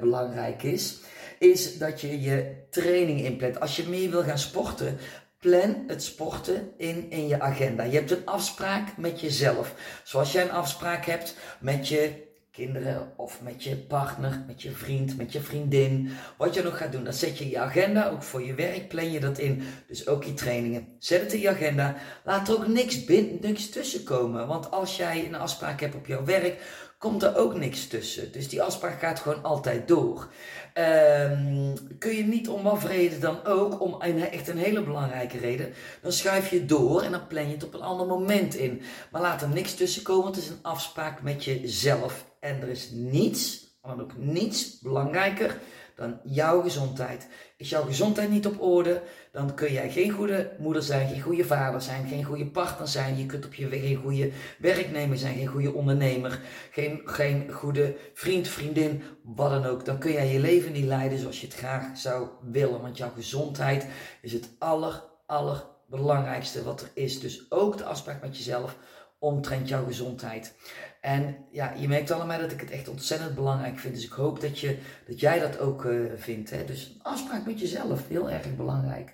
belangrijk 0.01 0.63
is, 0.63 0.99
is 1.39 1.79
dat 1.79 2.01
je 2.01 2.21
je 2.21 2.67
training 2.71 3.21
inplant. 3.21 3.61
Als 3.61 3.77
je 3.77 3.89
meer 3.89 4.11
wil 4.11 4.23
gaan 4.23 4.39
sporten, 4.39 4.99
plan 5.39 5.85
het 5.87 6.03
sporten 6.03 6.73
in, 6.77 7.11
in 7.11 7.29
je 7.29 7.41
agenda. 7.41 7.83
Je 7.83 7.97
hebt 7.97 8.11
een 8.11 8.27
afspraak 8.27 8.97
met 8.97 9.21
jezelf. 9.21 9.75
Zoals 10.05 10.33
jij 10.33 10.43
een 10.43 10.51
afspraak 10.51 11.05
hebt 11.05 11.37
met 11.61 11.89
je 11.89 12.27
kinderen 12.51 13.13
of 13.17 13.43
met 13.43 13.65
je 13.65 13.77
partner, 13.77 14.45
met 14.47 14.63
je 14.63 14.71
vriend, 14.71 15.17
met 15.17 15.33
je 15.33 15.41
vriendin. 15.41 16.11
Wat 16.37 16.55
je 16.55 16.63
nog 16.63 16.79
gaat 16.79 16.93
doen, 16.93 17.05
dat 17.05 17.15
zet 17.15 17.39
je 17.39 17.49
je 17.49 17.59
agenda. 17.59 18.09
Ook 18.09 18.23
voor 18.23 18.45
je 18.45 18.55
werk 18.55 18.89
plan 18.89 19.11
je 19.11 19.21
dat 19.21 19.39
in. 19.39 19.63
Dus 19.87 20.07
ook 20.07 20.25
je 20.25 20.35
trainingen. 20.35 20.89
Zet 20.99 21.21
het 21.21 21.33
in 21.33 21.41
je 21.41 21.49
agenda. 21.49 21.97
Laat 22.25 22.49
er 22.49 22.55
ook 22.55 22.67
niks, 22.67 23.05
binnen, 23.05 23.39
niks 23.41 23.69
tussen 23.69 24.05
komen. 24.05 24.47
Want 24.47 24.71
als 24.71 24.97
jij 24.97 25.27
een 25.27 25.35
afspraak 25.35 25.81
hebt 25.81 25.95
op 25.95 26.07
jouw 26.07 26.25
werk, 26.25 26.61
komt 26.99 27.23
er 27.23 27.37
ook 27.37 27.55
niks 27.55 27.87
tussen. 27.87 28.33
Dus 28.33 28.49
die 28.49 28.63
afspraak 28.63 29.01
gaat 29.01 29.21
gewoon 29.21 29.43
altijd 29.43 29.89
door. 29.89 30.29
Um, 30.75 31.75
kun 31.99 32.17
je 32.17 32.25
niet 32.25 32.49
om 32.49 32.63
wat 32.63 32.85
reden 32.85 33.21
dan 33.21 33.45
ook, 33.45 33.81
om 33.81 33.97
een, 33.99 34.21
echt 34.31 34.49
een 34.49 34.59
hele 34.59 34.83
belangrijke 34.83 35.39
reden, 35.39 35.73
dan 36.03 36.13
schuif 36.13 36.51
je 36.51 36.65
door 36.65 37.03
en 37.03 37.13
dan 37.13 37.27
plan 37.27 37.47
je 37.47 37.55
het 37.55 37.65
op 37.65 37.75
een 37.75 37.83
ander 37.83 38.07
moment 38.07 38.55
in. 38.55 38.83
Maar 39.11 39.21
laat 39.21 39.43
er 39.43 39.49
niks 39.49 39.75
tussen 39.75 40.03
komen, 40.03 40.27
het 40.27 40.37
is 40.37 40.49
een 40.49 40.63
afspraak 40.63 41.23
met 41.23 41.45
jezelf. 41.45 42.25
En 42.41 42.63
er 42.63 42.69
is 42.69 42.91
niets, 42.91 43.67
maar 43.83 44.01
ook 44.01 44.17
niets 44.17 44.79
belangrijker 44.79 45.59
dan 45.99 46.21
jouw 46.25 46.63
gezondheid. 46.63 47.29
Is 47.57 47.69
jouw 47.69 47.85
gezondheid 47.85 48.31
niet 48.31 48.47
op 48.47 48.61
orde, 48.61 49.03
dan 49.33 49.55
kun 49.55 49.73
jij 49.73 49.91
geen 49.91 50.11
goede 50.11 50.51
moeder 50.59 50.83
zijn, 50.83 51.09
geen 51.09 51.21
goede 51.21 51.45
vader 51.45 51.83
zijn, 51.83 52.09
geen 52.09 52.25
goede 52.25 52.47
partner 52.47 52.89
zijn. 52.89 53.19
Je 53.19 53.27
kunt 53.27 53.47
op 53.47 53.55
je 53.55 53.69
geen 53.69 53.97
goede 53.97 54.31
werknemer 54.59 55.19
zijn, 55.19 55.35
geen 55.35 55.47
goede 55.47 55.73
ondernemer, 55.73 56.41
geen, 56.71 57.01
geen 57.05 57.53
goede 57.53 57.97
vriend, 58.15 58.49
vriendin, 58.49 59.03
wat 59.23 59.51
dan 59.51 59.65
ook. 59.65 59.85
Dan 59.85 59.99
kun 59.99 60.13
jij 60.13 60.33
je 60.33 60.41
leven 60.41 60.73
niet 60.73 60.85
leiden 60.85 61.19
zoals 61.19 61.41
je 61.41 61.47
het 61.47 61.57
graag 61.57 61.99
zou 61.99 62.29
willen. 62.43 62.81
Want 62.81 62.97
jouw 62.97 63.13
gezondheid 63.15 63.87
is 64.23 64.33
het 64.33 64.49
aller, 64.59 65.05
allerbelangrijkste 65.27 66.63
wat 66.63 66.81
er 66.81 66.91
is. 66.95 67.21
Dus 67.21 67.51
ook 67.51 67.77
de 67.77 67.85
afspraak 67.85 68.23
met 68.23 68.37
jezelf 68.37 68.77
omtrent 69.19 69.69
jouw 69.69 69.85
gezondheid. 69.85 70.55
En 71.01 71.37
ja, 71.51 71.73
je 71.77 71.89
merkt 71.89 72.11
allemaal 72.11 72.41
dat 72.41 72.53
ik 72.53 72.61
het 72.61 72.71
echt 72.71 72.89
ontzettend 72.89 73.35
belangrijk 73.35 73.79
vind. 73.79 73.95
Dus 73.95 74.05
ik 74.05 74.13
hoop 74.13 74.41
dat, 74.41 74.59
je, 74.61 74.79
dat 75.07 75.21
jij 75.21 75.39
dat 75.39 75.59
ook 75.59 75.85
uh, 75.85 76.13
vindt. 76.17 76.51
Hè? 76.51 76.65
Dus 76.65 76.97
afspraak 77.03 77.47
met 77.47 77.61
jezelf, 77.61 78.09
heel 78.09 78.31
erg 78.31 78.57
belangrijk. 78.57 79.13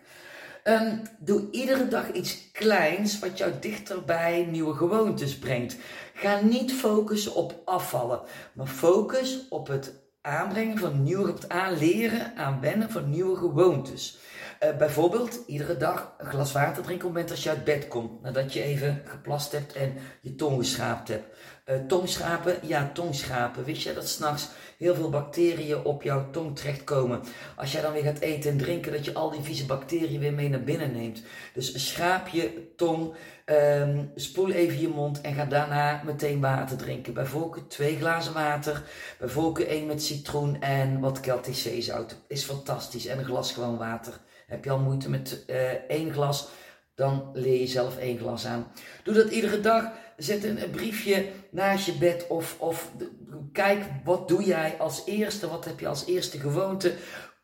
Um, 0.64 1.02
doe 1.18 1.48
iedere 1.50 1.88
dag 1.88 2.12
iets 2.12 2.50
kleins 2.52 3.18
wat 3.18 3.38
jou 3.38 3.52
dichter 3.60 4.04
bij 4.04 4.48
nieuwe 4.50 4.74
gewoontes 4.74 5.38
brengt. 5.38 5.76
Ga 6.14 6.40
niet 6.40 6.72
focussen 6.72 7.34
op 7.34 7.62
afvallen, 7.64 8.20
maar 8.52 8.66
focus 8.66 9.46
op 9.48 9.66
het 9.66 10.02
aanbrengen 10.20 10.78
van 10.78 11.02
nieuwe, 11.02 11.28
op 11.28 11.34
het 11.34 11.48
aanleren, 11.48 12.36
aanwennen 12.36 12.90
van 12.90 13.10
nieuwe 13.10 13.36
gewoontes. 13.36 14.18
Uh, 14.64 14.76
bijvoorbeeld 14.76 15.40
iedere 15.46 15.76
dag 15.76 16.14
een 16.18 16.26
glas 16.26 16.52
water 16.52 16.82
drinken 16.82 16.92
op 16.94 17.00
het 17.00 17.12
moment 17.12 17.30
als 17.30 17.42
je 17.42 17.48
uit 17.48 17.64
bed 17.64 17.88
komt. 17.88 18.22
Nadat 18.22 18.52
je 18.52 18.62
even 18.62 19.02
geplast 19.04 19.52
hebt 19.52 19.72
en 19.72 19.94
je 20.20 20.34
tong 20.34 20.58
geschraapt 20.58 21.08
hebt. 21.08 21.24
Uh, 21.66 21.76
tongschapen, 21.86 22.56
ja, 22.62 22.90
tongschapen. 22.94 23.64
Wist 23.64 23.82
je 23.82 23.94
dat 23.94 24.08
s'nachts 24.08 24.48
heel 24.78 24.94
veel 24.94 25.10
bacteriën 25.10 25.84
op 25.84 26.02
jouw 26.02 26.30
tong 26.30 26.56
terechtkomen? 26.56 27.20
Als 27.56 27.72
jij 27.72 27.82
dan 27.82 27.92
weer 27.92 28.02
gaat 28.02 28.18
eten 28.18 28.50
en 28.50 28.56
drinken, 28.56 28.92
dat 28.92 29.04
je 29.04 29.14
al 29.14 29.30
die 29.30 29.40
vieze 29.40 29.66
bacteriën 29.66 30.20
weer 30.20 30.32
mee 30.32 30.48
naar 30.48 30.62
binnen 30.62 30.92
neemt. 30.92 31.22
Dus 31.54 31.88
schraap 31.88 32.28
je 32.28 32.72
tong, 32.76 33.14
um, 33.46 34.10
spoel 34.14 34.50
even 34.50 34.80
je 34.80 34.88
mond 34.88 35.20
en 35.20 35.34
ga 35.34 35.44
daarna 35.44 36.02
meteen 36.04 36.40
water 36.40 36.76
drinken. 36.76 37.14
Bij 37.14 37.26
voorkeur 37.26 37.66
twee 37.66 37.96
glazen 37.96 38.32
water, 38.32 38.82
bij 39.18 39.28
voorkeur 39.28 39.68
één 39.68 39.86
met 39.86 40.02
citroen 40.02 40.60
en 40.60 41.00
wat 41.00 41.20
Celtic 41.20 41.82
zout. 41.82 42.16
Is 42.28 42.44
fantastisch. 42.44 43.06
En 43.06 43.18
een 43.18 43.24
glas 43.24 43.52
gewoon 43.52 43.78
water. 43.78 44.20
Heb 44.46 44.64
je 44.64 44.70
al 44.70 44.78
moeite 44.78 45.10
met 45.10 45.44
uh, 45.46 45.72
één 45.72 46.12
glas, 46.12 46.48
dan 46.94 47.30
leer 47.32 47.60
je 47.60 47.66
zelf 47.66 47.98
één 47.98 48.18
glas 48.18 48.46
aan. 48.46 48.72
Doe 49.02 49.14
dat 49.14 49.30
iedere 49.30 49.60
dag 49.60 49.90
zet 50.16 50.44
een, 50.44 50.70
briefje 50.70 51.26
naast 51.50 51.86
je 51.86 51.92
bed 51.92 52.26
of, 52.28 52.56
of 52.58 52.90
kijk 53.52 53.84
wat 54.04 54.28
doe 54.28 54.44
jij 54.44 54.76
als 54.78 55.02
eerste, 55.06 55.48
wat 55.48 55.64
heb 55.64 55.80
je 55.80 55.88
als 55.88 56.06
eerste 56.06 56.38
gewoonte. 56.38 56.94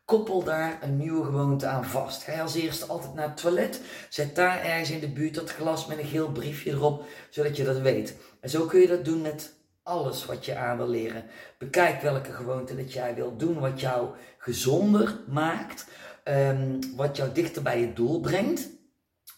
Koppel 0.05 0.43
daar 0.43 0.77
een 0.81 0.97
nieuwe 0.97 1.25
gewoonte 1.25 1.67
aan 1.67 1.85
vast. 1.85 2.23
Ga 2.23 2.31
je 2.31 2.41
als 2.41 2.55
eerste 2.55 2.85
altijd 2.85 3.13
naar 3.13 3.27
het 3.27 3.37
toilet, 3.37 3.81
zet 4.09 4.35
daar 4.35 4.63
ergens 4.63 4.91
in 4.91 4.99
de 4.99 5.09
buurt 5.11 5.35
dat 5.35 5.51
glas 5.51 5.85
met 5.85 5.97
een 5.97 6.05
geel 6.05 6.31
briefje 6.31 6.71
erop, 6.71 7.05
zodat 7.29 7.57
je 7.57 7.63
dat 7.63 7.79
weet. 7.79 8.15
En 8.41 8.49
zo 8.49 8.65
kun 8.65 8.79
je 8.79 8.87
dat 8.87 9.05
doen 9.05 9.21
met 9.21 9.53
alles 9.83 10.25
wat 10.25 10.45
je 10.45 10.55
aan 10.55 10.77
wil 10.77 10.89
leren. 10.89 11.25
Bekijk 11.57 12.01
welke 12.01 12.31
gewoonte 12.31 12.75
dat 12.75 12.93
jij 12.93 13.15
wilt 13.15 13.39
doen, 13.39 13.59
wat 13.59 13.79
jou 13.79 14.09
gezonder 14.37 15.19
maakt, 15.27 15.85
um, 16.23 16.79
wat 16.95 17.17
jou 17.17 17.31
dichter 17.31 17.61
bij 17.61 17.79
je 17.79 17.93
doel 17.93 18.19
brengt 18.19 18.69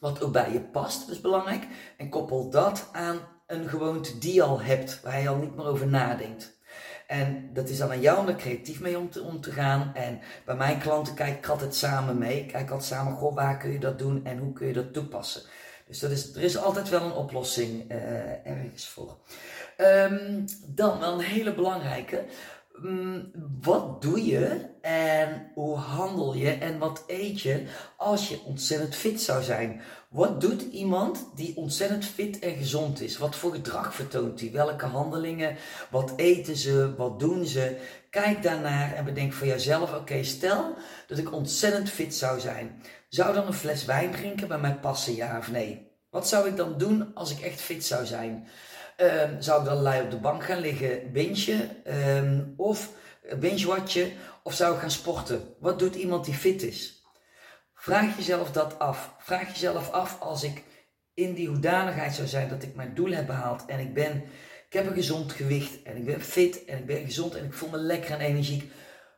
wat 0.03 0.21
ook 0.21 0.31
bij 0.31 0.51
je 0.51 0.61
past, 0.61 1.09
is 1.09 1.21
belangrijk. 1.21 1.67
En 1.97 2.09
koppel 2.09 2.49
dat 2.49 2.89
aan 2.91 3.19
een 3.47 3.69
gewoonte 3.69 4.17
die 4.17 4.33
je 4.33 4.43
al 4.43 4.61
hebt, 4.61 5.01
waar 5.01 5.21
je 5.21 5.27
al 5.27 5.35
niet 5.35 5.55
meer 5.55 5.65
over 5.65 5.87
nadenkt. 5.87 6.61
En 7.07 7.49
dat 7.53 7.69
is 7.69 7.77
dan 7.77 7.89
aan 7.89 8.01
jou 8.01 8.19
om 8.19 8.27
er 8.27 8.35
creatief 8.35 8.79
mee 8.79 8.97
om 8.97 9.09
te, 9.09 9.21
om 9.21 9.41
te 9.41 9.51
gaan. 9.51 9.91
En 9.93 10.19
bij 10.45 10.55
mijn 10.55 10.79
klanten 10.79 11.13
kijk 11.13 11.37
ik 11.37 11.47
altijd 11.47 11.75
samen 11.75 12.17
mee. 12.17 12.39
Ik 12.39 12.47
kijk 12.47 12.69
altijd 12.69 12.89
samen, 12.89 13.13
goh, 13.13 13.35
waar 13.35 13.57
kun 13.57 13.71
je 13.71 13.79
dat 13.79 13.99
doen 13.99 14.25
en 14.25 14.37
hoe 14.37 14.53
kun 14.53 14.67
je 14.67 14.73
dat 14.73 14.93
toepassen. 14.93 15.41
Dus 15.87 15.99
dat 15.99 16.11
is, 16.11 16.35
er 16.35 16.43
is 16.43 16.57
altijd 16.57 16.89
wel 16.89 17.03
een 17.03 17.11
oplossing 17.11 17.91
uh, 17.91 18.47
ergens 18.47 18.87
voor. 18.87 19.17
Um, 19.77 20.45
dan 20.67 20.99
wel 20.99 21.13
een 21.13 21.25
hele 21.25 21.53
belangrijke. 21.53 22.25
Mm, 22.81 23.31
wat 23.61 24.01
doe 24.01 24.25
je 24.25 24.65
en 24.81 25.51
hoe 25.53 25.77
handel 25.77 26.33
je 26.33 26.49
en 26.49 26.79
wat 26.79 27.03
eet 27.07 27.41
je 27.41 27.63
als 27.97 28.29
je 28.29 28.41
ontzettend 28.45 28.95
fit 28.95 29.21
zou 29.21 29.43
zijn? 29.43 29.81
Wat 30.09 30.41
doet 30.41 30.61
iemand 30.61 31.25
die 31.35 31.57
ontzettend 31.57 32.05
fit 32.05 32.39
en 32.39 32.55
gezond 32.55 33.01
is? 33.01 33.17
Wat 33.17 33.35
voor 33.35 33.51
gedrag 33.51 33.95
vertoont 33.95 34.39
hij? 34.39 34.51
Welke 34.51 34.85
handelingen? 34.85 35.57
Wat 35.89 36.13
eten 36.15 36.55
ze? 36.55 36.93
Wat 36.97 37.19
doen 37.19 37.45
ze? 37.45 37.77
Kijk 38.09 38.43
daarnaar 38.43 38.93
en 38.93 39.05
bedenk 39.05 39.33
voor 39.33 39.47
jezelf: 39.47 39.93
oké, 39.93 40.23
stel 40.23 40.75
dat 41.07 41.17
ik 41.17 41.33
ontzettend 41.33 41.89
fit 41.89 42.15
zou 42.15 42.39
zijn. 42.39 42.81
Zou 43.09 43.33
dan 43.33 43.47
een 43.47 43.53
fles 43.53 43.85
wijn 43.85 44.11
drinken 44.11 44.47
bij 44.47 44.59
mij 44.59 44.75
passen, 44.75 45.15
ja 45.15 45.37
of 45.37 45.51
nee? 45.51 45.91
Wat 46.09 46.27
zou 46.27 46.47
ik 46.47 46.57
dan 46.57 46.77
doen 46.77 47.11
als 47.13 47.31
ik 47.31 47.39
echt 47.39 47.61
fit 47.61 47.85
zou 47.85 48.05
zijn? 48.05 48.47
Um, 48.97 49.41
zou 49.41 49.59
ik 49.59 49.65
dan 49.65 49.81
lui 49.81 50.03
op 50.03 50.11
de 50.11 50.17
bank 50.17 50.43
gaan 50.43 50.59
liggen, 50.59 51.11
binge, 51.11 51.69
um, 51.87 52.53
of 52.57 52.91
watchen, 53.65 54.11
of 54.43 54.53
zou 54.53 54.73
ik 54.73 54.79
gaan 54.79 54.91
sporten? 54.91 55.55
Wat 55.59 55.79
doet 55.79 55.95
iemand 55.95 56.25
die 56.25 56.33
fit 56.33 56.63
is? 56.63 57.03
Vraag 57.73 58.17
jezelf 58.17 58.51
dat 58.51 58.79
af. 58.79 59.15
Vraag 59.19 59.49
jezelf 59.49 59.91
af 59.91 60.19
als 60.19 60.43
ik 60.43 60.63
in 61.13 61.33
die 61.33 61.47
hoedanigheid 61.47 62.13
zou 62.13 62.27
zijn 62.27 62.49
dat 62.49 62.63
ik 62.63 62.75
mijn 62.75 62.93
doel 62.93 63.11
heb 63.11 63.25
behaald 63.25 63.65
en 63.65 63.79
ik 63.79 63.93
ben, 63.93 64.23
ik 64.67 64.73
heb 64.73 64.87
een 64.87 64.93
gezond 64.93 65.31
gewicht 65.31 65.83
en 65.83 65.97
ik 65.97 66.05
ben 66.05 66.21
fit 66.21 66.65
en 66.65 66.77
ik 66.77 66.85
ben 66.85 67.05
gezond 67.05 67.35
en 67.35 67.45
ik 67.45 67.53
voel 67.53 67.69
me 67.69 67.77
lekker 67.77 68.11
en 68.11 68.19
energiek. 68.19 68.71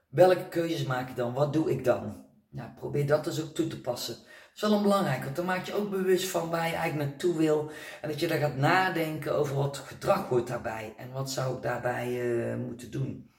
Welke 0.10 0.48
keuzes 0.48 0.84
maak 0.84 1.10
ik 1.10 1.16
dan? 1.16 1.34
Wat 1.34 1.54
doe 1.54 1.72
ik 1.72 1.84
dan? 1.84 2.26
Nou, 2.50 2.70
probeer 2.76 3.08
dat 3.08 3.24
dus 3.24 3.42
ook 3.42 3.56
toe 3.56 3.68
te 3.68 3.82
passen 3.82 4.16
is 4.56 4.62
wel 4.62 4.72
een 4.72 4.82
belangrijk, 4.82 5.24
want 5.24 5.36
dan 5.36 5.46
maak 5.46 5.66
je 5.66 5.74
ook 5.74 5.90
bewust 5.90 6.28
van 6.28 6.50
waar 6.50 6.68
je 6.68 6.76
eigenlijk 6.76 7.10
naartoe 7.10 7.38
wil. 7.38 7.72
En 8.02 8.10
dat 8.10 8.20
je 8.20 8.28
daar 8.28 8.40
gaat 8.40 8.56
nadenken 8.56 9.36
over 9.36 9.56
wat 9.56 9.78
gedrag 9.78 10.28
hoort 10.28 10.48
daarbij 10.48 10.94
en 10.98 11.12
wat 11.12 11.32
zou 11.32 11.56
ik 11.56 11.62
daarbij 11.62 12.12
uh, 12.12 12.56
moeten 12.56 12.92
doen. 12.92 13.30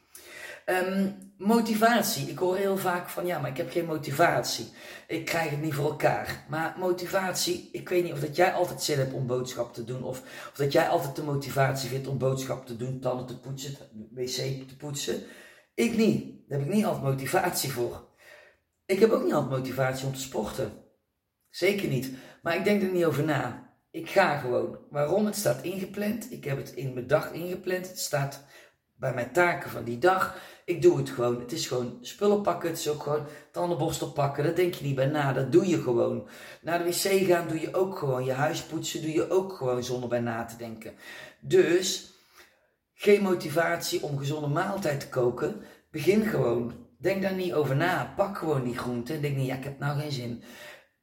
Um, 0.67 1.17
motivatie. 1.39 2.29
Ik 2.29 2.39
hoor 2.39 2.57
heel 2.57 2.77
vaak 2.77 3.09
van 3.09 3.27
ja, 3.27 3.39
maar 3.39 3.51
ik 3.51 3.57
heb 3.57 3.71
geen 3.71 3.87
motivatie. 3.87 4.69
Ik 5.07 5.25
krijg 5.25 5.51
het 5.51 5.63
niet 5.63 5.75
voor 5.75 5.91
elkaar. 5.91 6.45
Maar 6.49 6.75
motivatie, 6.79 7.69
ik 7.73 7.89
weet 7.89 8.03
niet 8.03 8.13
of 8.13 8.21
dat 8.21 8.37
jij 8.37 8.53
altijd 8.53 8.83
zin 8.83 8.99
hebt 8.99 9.13
om 9.13 9.27
boodschap 9.27 9.75
te 9.75 9.85
doen. 9.85 10.03
Of, 10.03 10.21
of 10.21 10.55
dat 10.57 10.73
jij 10.73 10.89
altijd 10.89 11.17
de 11.17 11.23
motivatie 11.23 11.89
vindt 11.89 12.07
om 12.07 12.19
boodschap 12.19 12.67
te 12.67 12.77
doen, 12.77 13.01
tanden 13.01 13.27
te 13.27 13.39
poetsen, 13.39 13.77
wc 14.11 14.69
te 14.69 14.77
poetsen. 14.79 15.23
Ik 15.75 15.97
niet. 15.97 16.49
Daar 16.49 16.59
heb 16.59 16.69
ik 16.69 16.75
niet 16.75 16.85
altijd 16.85 17.05
motivatie 17.05 17.73
voor. 17.73 18.05
Ik 18.87 19.01
heb 19.01 19.11
ook 19.11 19.25
niet 19.25 19.33
altijd 19.33 19.59
motivatie 19.59 20.07
om 20.07 20.15
te 20.15 20.21
sporten. 20.21 20.85
Zeker 21.57 21.89
niet. 21.89 22.11
Maar 22.43 22.57
ik 22.57 22.65
denk 22.65 22.83
er 22.83 22.93
niet 22.93 23.05
over 23.05 23.25
na. 23.25 23.71
Ik 23.91 24.11
ga 24.11 24.37
gewoon. 24.37 24.79
Waarom? 24.91 25.27
Het 25.27 25.37
staat 25.37 25.63
ingepland. 25.63 26.33
Ik 26.33 26.45
heb 26.45 26.57
het 26.57 26.73
in 26.75 26.95
mijn 26.95 27.07
dag 27.07 27.33
ingepland. 27.33 27.89
Het 27.89 27.99
staat 27.99 28.45
bij 28.95 29.15
mijn 29.15 29.33
taken 29.33 29.71
van 29.71 29.85
die 29.85 29.99
dag. 29.99 30.37
Ik 30.65 30.83
doe 30.83 30.97
het 30.97 31.11
gewoon. 31.11 31.41
Het 31.41 31.53
is 31.53 31.67
gewoon 31.67 31.99
spullen 32.01 32.43
pakken. 32.43 32.69
Het 32.69 32.79
is 32.79 32.89
ook 32.89 33.03
gewoon 33.03 33.27
tandenborstel 33.53 34.13
pakken. 34.13 34.45
Daar 34.45 34.55
denk 34.55 34.75
je 34.75 34.85
niet 34.85 34.95
bij 34.95 35.07
na. 35.07 35.33
Dat 35.33 35.53
doe 35.53 35.69
je 35.69 35.83
gewoon. 35.83 36.29
Naar 36.63 36.79
de 36.79 36.85
wc 36.85 37.27
gaan 37.27 37.49
doe 37.49 37.61
je 37.61 37.75
ook 37.75 37.99
gewoon. 37.99 38.25
Je 38.25 38.33
huis 38.33 38.63
poetsen 38.63 39.03
doe 39.03 39.13
je 39.13 39.31
ook 39.31 39.53
gewoon 39.53 39.85
zonder 39.85 40.09
bij 40.09 40.21
na 40.21 40.45
te 40.45 40.57
denken. 40.57 40.95
Dus 41.41 42.13
geen 42.95 43.23
motivatie 43.23 44.03
om 44.03 44.19
gezonde 44.19 44.49
maaltijd 44.49 45.01
te 45.01 45.09
koken. 45.09 45.63
Begin 45.91 46.27
gewoon. 46.27 46.85
Denk 46.99 47.23
daar 47.23 47.35
niet 47.35 47.53
over 47.53 47.77
na. 47.77 48.13
Pak 48.17 48.39
gewoon 48.39 48.65
die 48.65 48.79
groenten. 48.79 49.23
Denk 49.23 49.37
niet, 49.37 49.47
ja, 49.47 49.57
ik 49.57 49.65
heb 49.65 49.79
nou 49.79 50.01
geen 50.01 50.13
zin. 50.13 50.43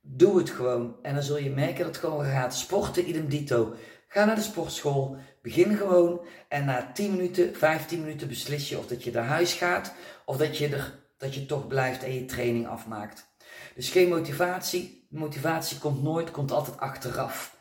Doe 0.06 0.38
het 0.38 0.50
gewoon. 0.50 0.96
En 1.02 1.14
dan 1.14 1.24
zul 1.24 1.38
je 1.38 1.50
merken 1.50 1.78
dat 1.78 1.86
het 1.86 1.98
gewoon 1.98 2.26
gaat. 2.26 2.56
Sporten, 2.56 3.10
idem 3.10 3.30
dito. 3.30 3.76
Ga 4.08 4.26
naar 4.26 4.36
de 4.36 4.42
sportschool. 4.42 5.18
Begin 5.42 5.78
gewoon. 5.78 6.26
En 6.48 6.66
na 6.66 6.92
10 6.92 7.12
minuten, 7.12 7.56
15 7.56 8.00
minuten 8.00 8.28
beslis 8.28 8.70
je 8.70 8.78
of 8.78 8.88
dat 8.88 9.04
je 9.04 9.12
naar 9.12 9.26
huis 9.26 9.54
gaat. 9.54 9.94
Of 10.26 10.38
dat 10.38 10.58
je, 10.58 10.68
er, 10.68 11.00
dat 11.18 11.34
je 11.34 11.46
toch 11.46 11.68
blijft 11.68 12.04
en 12.04 12.14
je 12.14 12.26
training 12.26 12.68
afmaakt. 12.68 13.36
Dus 13.76 13.90
geen 13.90 14.10
motivatie. 14.10 15.08
Motivatie 15.10 15.78
komt 15.78 16.04
nooit, 16.04 16.32
komt 16.32 16.52
altijd 16.52 16.78
achteraf. 16.80 17.58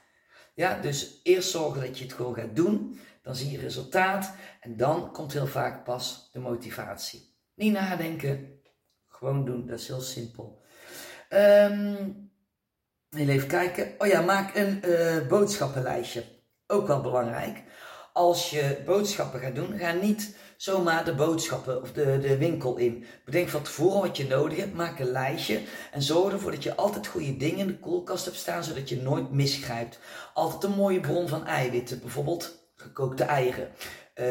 Ja, 0.54 0.80
dus 0.80 1.20
eerst 1.22 1.50
zorgen 1.50 1.80
dat 1.80 1.98
je 1.98 2.04
het 2.04 2.12
gewoon 2.12 2.34
gaat 2.34 2.56
doen. 2.56 3.00
dan 3.22 3.36
zie 3.36 3.50
je 3.50 3.58
resultaat 3.58 4.34
en 4.60 4.76
dan 4.76 5.12
komt 5.12 5.32
heel 5.32 5.46
vaak 5.46 5.84
pas 5.84 6.28
de 6.32 6.38
motivatie. 6.38 7.34
Niet 7.54 7.72
nadenken, 7.72 8.60
gewoon 9.08 9.44
doen, 9.44 9.66
dat 9.66 9.78
is 9.78 9.86
heel 9.86 10.00
simpel. 10.00 10.62
Um, 11.30 12.31
even 13.16 13.48
kijken. 13.48 13.92
Oh 13.98 14.06
ja, 14.06 14.20
maak 14.20 14.54
een 14.54 14.82
uh, 14.86 15.26
boodschappenlijstje. 15.28 16.24
Ook 16.66 16.86
wel 16.86 17.00
belangrijk. 17.00 17.62
Als 18.12 18.50
je 18.50 18.82
boodschappen 18.86 19.40
gaat 19.40 19.54
doen, 19.54 19.78
ga 19.78 19.92
niet 19.92 20.36
zomaar 20.56 21.04
de 21.04 21.14
boodschappen 21.14 21.82
of 21.82 21.92
de, 21.92 22.18
de 22.18 22.36
winkel 22.38 22.76
in. 22.76 23.04
Bedenk 23.24 23.48
van 23.48 23.62
tevoren 23.62 24.00
wat 24.00 24.16
je 24.16 24.26
nodig 24.26 24.58
hebt, 24.58 24.74
maak 24.74 24.98
een 24.98 25.10
lijstje 25.10 25.60
en 25.92 26.02
zorg 26.02 26.32
ervoor 26.32 26.50
dat 26.50 26.62
je 26.62 26.74
altijd 26.74 27.06
goede 27.06 27.36
dingen 27.36 27.58
in 27.58 27.66
de 27.66 27.78
koelkast 27.78 28.24
hebt 28.24 28.36
staan, 28.36 28.64
zodat 28.64 28.88
je 28.88 29.02
nooit 29.02 29.30
misgrijpt. 29.30 29.98
Altijd 30.34 30.64
een 30.64 30.78
mooie 30.78 31.00
bron 31.00 31.28
van 31.28 31.46
eiwitten, 31.46 32.00
bijvoorbeeld 32.00 32.70
gekookte 32.76 33.24
eieren, 33.24 33.68
uh, 34.14 34.26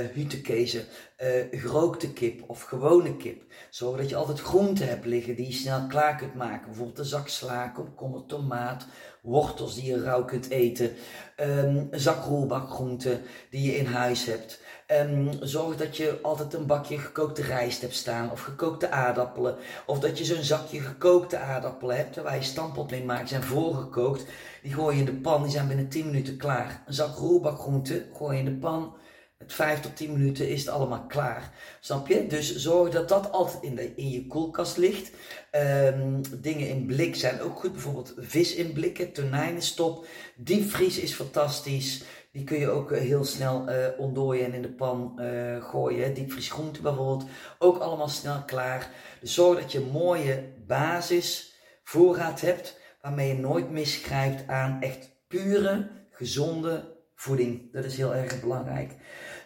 uh, 1.21 1.59
gerookte 1.59 2.13
kip 2.13 2.43
of 2.49 2.61
gewone 2.61 3.17
kip. 3.17 3.43
Zorg 3.69 3.97
dat 3.97 4.09
je 4.09 4.15
altijd 4.15 4.39
groenten 4.39 4.87
hebt 4.87 5.05
liggen 5.05 5.35
die 5.35 5.47
je 5.47 5.53
snel 5.53 5.87
klaar 5.87 6.15
kunt 6.15 6.35
maken. 6.35 6.65
Bijvoorbeeld 6.65 6.99
een 6.99 7.05
zak 7.05 7.27
sla, 7.27 7.67
komkommer, 7.67 8.25
tomaat, 8.25 8.85
wortels 9.21 9.75
die 9.75 9.85
je 9.85 10.03
rauw 10.03 10.25
kunt 10.25 10.49
eten, 10.49 10.91
um, 11.39 11.87
een 11.91 11.99
zak 11.99 12.25
roerbakgroenten 12.25 13.21
die 13.49 13.71
je 13.71 13.77
in 13.77 13.85
huis 13.85 14.25
hebt. 14.25 14.61
Um, 14.87 15.29
zorg 15.41 15.77
dat 15.77 15.97
je 15.97 16.19
altijd 16.21 16.53
een 16.53 16.65
bakje 16.65 16.97
gekookte 16.97 17.41
rijst 17.41 17.81
hebt 17.81 17.95
staan 17.95 18.31
of 18.31 18.41
gekookte 18.41 18.89
aardappelen. 18.89 19.55
Of 19.85 19.99
dat 19.99 20.17
je 20.17 20.25
zo'n 20.25 20.43
zakje 20.43 20.79
gekookte 20.79 21.37
aardappelen 21.37 21.97
hebt 21.97 22.15
waar 22.15 22.35
je 22.35 22.43
stampot 22.43 22.91
mee 22.91 23.03
maakt, 23.03 23.29
zijn 23.29 23.43
voorgekookt. 23.43 24.25
Die 24.61 24.73
gooi 24.73 24.95
je 24.95 24.99
in 24.99 25.05
de 25.05 25.21
pan, 25.21 25.43
die 25.43 25.51
zijn 25.51 25.67
binnen 25.67 25.89
10 25.89 26.05
minuten 26.05 26.37
klaar. 26.37 26.83
Een 26.85 26.93
zak 26.93 27.17
roerbakgroenten 27.17 28.05
gooi 28.13 28.37
je 28.37 28.43
in 28.43 28.53
de 28.53 28.59
pan. 28.59 28.93
Met 29.41 29.53
5 29.53 29.79
tot 29.79 29.95
10 29.95 30.11
minuten 30.11 30.49
is 30.49 30.59
het 30.59 30.69
allemaal 30.69 31.05
klaar. 31.07 31.51
Snap 31.79 32.07
je? 32.07 32.27
Dus 32.27 32.55
zorg 32.55 32.89
dat 32.89 33.09
dat 33.09 33.31
altijd 33.31 33.63
in, 33.63 33.75
de, 33.75 33.95
in 33.95 34.09
je 34.09 34.27
koelkast 34.27 34.77
ligt. 34.77 35.11
Um, 35.51 36.21
dingen 36.41 36.67
in 36.67 36.85
blik 36.85 37.15
zijn 37.15 37.41
ook 37.41 37.59
goed. 37.59 37.71
Bijvoorbeeld 37.71 38.13
vis 38.17 38.55
in 38.55 38.73
blikken, 38.73 39.11
tonijn 39.11 39.59
top. 39.75 40.05
Diepvries 40.35 40.99
is 40.99 41.13
fantastisch. 41.13 42.03
Die 42.31 42.43
kun 42.43 42.59
je 42.59 42.69
ook 42.69 42.91
eh, 42.91 43.01
heel 43.01 43.23
snel 43.23 43.69
uh, 43.69 43.87
ontdooien 43.97 44.45
en 44.45 44.53
in 44.53 44.61
de 44.61 44.71
pan 44.71 45.19
uh, 45.19 45.63
gooien. 45.63 46.13
Diepvriesgroenten 46.13 46.83
bijvoorbeeld. 46.83 47.29
Ook 47.59 47.77
allemaal 47.77 48.09
snel 48.09 48.43
klaar. 48.45 48.89
Dus 49.19 49.33
zorg 49.33 49.59
dat 49.59 49.71
je 49.71 49.77
een 49.77 49.91
mooie 49.91 50.43
basis 50.67 51.55
voorraad 51.83 52.41
hebt. 52.41 52.79
Waarmee 53.01 53.27
je 53.27 53.39
nooit 53.39 53.69
misgrijpt 53.69 54.47
aan 54.47 54.81
echt 54.81 55.09
pure, 55.27 55.89
gezonde 56.09 56.99
voeding. 57.21 57.71
Dat 57.71 57.83
is 57.83 57.97
heel 57.97 58.15
erg 58.15 58.41
belangrijk. 58.41 58.91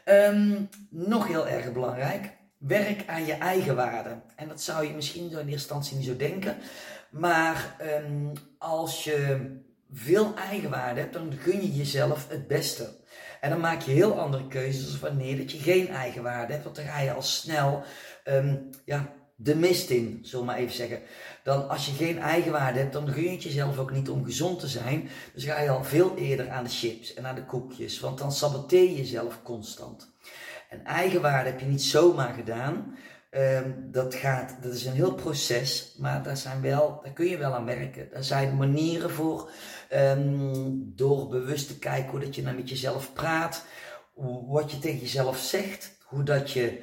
Um, 0.06 0.70
nog 0.90 1.28
heel 1.28 1.48
erg 1.48 1.72
belangrijk. 1.72 2.34
Werk 2.58 3.04
aan 3.08 3.26
je 3.26 3.34
eigen 3.34 3.76
waarde. 3.76 4.22
En 4.36 4.48
dat 4.48 4.62
zou 4.62 4.88
je 4.88 4.94
misschien 4.94 5.24
in 5.24 5.38
eerste 5.38 5.52
instantie 5.52 5.98
niet 5.98 6.06
zo 6.06 6.16
denken. 6.16 6.58
Maar 7.10 7.76
um, 8.04 8.32
als 8.58 9.04
je 9.04 9.50
veel 9.92 10.36
eigenwaarde 10.36 11.00
hebt, 11.00 11.14
dan 11.14 11.34
gun 11.40 11.62
je 11.62 11.76
jezelf 11.76 12.30
het 12.30 12.48
beste. 12.48 12.90
En 13.42 13.50
dan 13.50 13.60
maak 13.60 13.82
je 13.82 13.92
heel 13.92 14.20
andere 14.20 14.48
keuzes 14.48 15.00
wanneer 15.00 15.38
dat 15.38 15.52
je 15.52 15.58
geen 15.58 15.88
eigenwaarde 15.88 16.52
hebt. 16.52 16.64
Want 16.64 16.76
dan 16.76 16.86
ga 16.86 17.00
je 17.00 17.14
al 17.14 17.22
snel 17.22 17.84
um, 18.26 18.70
ja, 18.86 19.14
de 19.36 19.56
mist 19.56 19.90
in, 19.90 20.20
zullen 20.22 20.46
maar 20.46 20.58
even 20.58 20.76
zeggen. 20.76 21.02
Dan 21.44 21.70
als 21.70 21.86
je 21.86 21.92
geen 21.92 22.20
eigenwaarde 22.20 22.80
hebt, 22.80 22.94
dan 22.94 23.08
gun 23.08 23.24
je 23.24 23.30
het 23.30 23.44
jezelf 23.44 23.78
ook 23.78 23.92
niet 23.92 24.10
om 24.10 24.26
gezond 24.26 24.60
te 24.60 24.68
zijn. 24.68 25.10
Dus 25.34 25.44
ga 25.44 25.60
je 25.60 25.70
al 25.70 25.84
veel 25.84 26.18
eerder 26.18 26.50
aan 26.50 26.64
de 26.64 26.70
chips 26.70 27.14
en 27.14 27.26
aan 27.26 27.36
de 27.36 27.46
koekjes. 27.46 28.00
Want 28.00 28.18
dan 28.18 28.32
saboteer 28.32 28.84
je 28.84 28.96
jezelf 28.96 29.44
constant. 29.44 30.14
En 30.70 30.86
eigenwaarde 30.86 31.50
heb 31.50 31.60
je 31.60 31.66
niet 31.66 31.84
zomaar 31.84 32.34
gedaan. 32.34 32.98
Um, 33.32 33.90
dat, 33.92 34.16
gaat, 34.16 34.58
dat 34.62 34.74
is 34.74 34.86
een 34.86 34.94
heel 34.94 35.14
proces, 35.14 35.96
maar 35.98 36.24
daar, 36.24 36.38
zijn 36.38 36.62
wel, 36.62 37.00
daar 37.04 37.14
kun 37.14 37.26
je 37.26 37.38
wel 37.38 37.54
aan 37.54 37.66
werken. 37.66 38.08
Daar 38.12 38.24
zijn 38.24 38.58
manieren 38.58 39.12
voor. 39.12 39.50
Um, 39.94 40.94
door 40.96 41.28
bewust 41.28 41.68
te 41.68 41.80
kijken 41.80 42.12
hoe 42.12 42.20
dat 42.20 42.36
je 42.36 42.42
nou 42.42 42.56
met 42.56 42.70
jezelf 42.70 43.14
praat, 43.14 43.66
wat 44.48 44.72
je 44.72 44.80
tegen 44.80 45.00
jezelf 45.00 45.38
zegt, 45.38 45.98
hoe 46.06 46.24
dat 46.24 46.52
je 46.52 46.82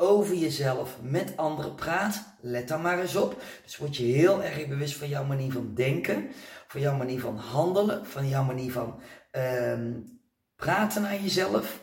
over 0.00 0.34
jezelf 0.34 0.96
met 1.02 1.36
anderen 1.36 1.74
praat. 1.74 2.24
Let 2.40 2.68
daar 2.68 2.80
maar 2.80 3.00
eens 3.00 3.16
op. 3.16 3.42
Dus 3.64 3.76
word 3.76 3.96
je 3.96 4.04
heel 4.04 4.42
erg 4.42 4.68
bewust 4.68 4.96
van 4.96 5.08
jouw 5.08 5.24
manier 5.24 5.52
van 5.52 5.74
denken, 5.74 6.28
van 6.66 6.80
jouw 6.80 6.96
manier 6.96 7.20
van 7.20 7.36
handelen, 7.36 8.06
van 8.06 8.28
jouw 8.28 8.44
manier 8.44 8.72
van 8.72 9.00
um, 9.32 10.20
praten 10.56 11.02
naar 11.02 11.20
jezelf. 11.20 11.80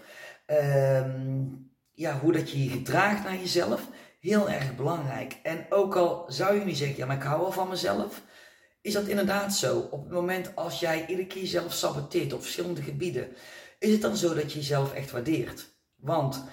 Um, 0.48 1.72
ja, 1.92 2.20
hoe 2.20 2.32
dat 2.32 2.52
je 2.52 2.64
je 2.64 2.70
gedraagt 2.70 3.24
naar 3.24 3.38
jezelf. 3.38 3.88
Heel 4.20 4.50
erg 4.50 4.76
belangrijk. 4.76 5.40
En 5.44 5.66
ook 5.70 5.96
al 5.96 6.26
zou 6.28 6.60
je 6.60 6.66
nu 6.66 6.72
zeggen, 6.72 6.98
ja, 6.98 7.06
maar 7.06 7.16
ik 7.16 7.24
hou 7.24 7.42
wel 7.42 7.52
van 7.52 7.70
mezelf. 7.70 8.22
Is 8.82 8.94
dat 8.94 9.08
inderdaad 9.08 9.56
zo? 9.56 9.80
Op 9.80 10.04
het 10.04 10.12
moment 10.12 10.56
als 10.56 10.80
jij 10.80 11.06
iedere 11.08 11.28
keer 11.28 11.42
jezelf 11.42 11.74
saboteert 11.74 12.34
op 12.34 12.42
verschillende 12.42 12.82
gebieden, 12.82 13.28
is 13.80 13.92
het 13.92 14.02
dan 14.02 14.18
zo 14.18 14.34
dat 14.34 14.52
je 14.52 14.60
jezelf 14.60 14.94
echt 14.94 15.12
waardeert? 15.12 15.74
Want 15.96 16.44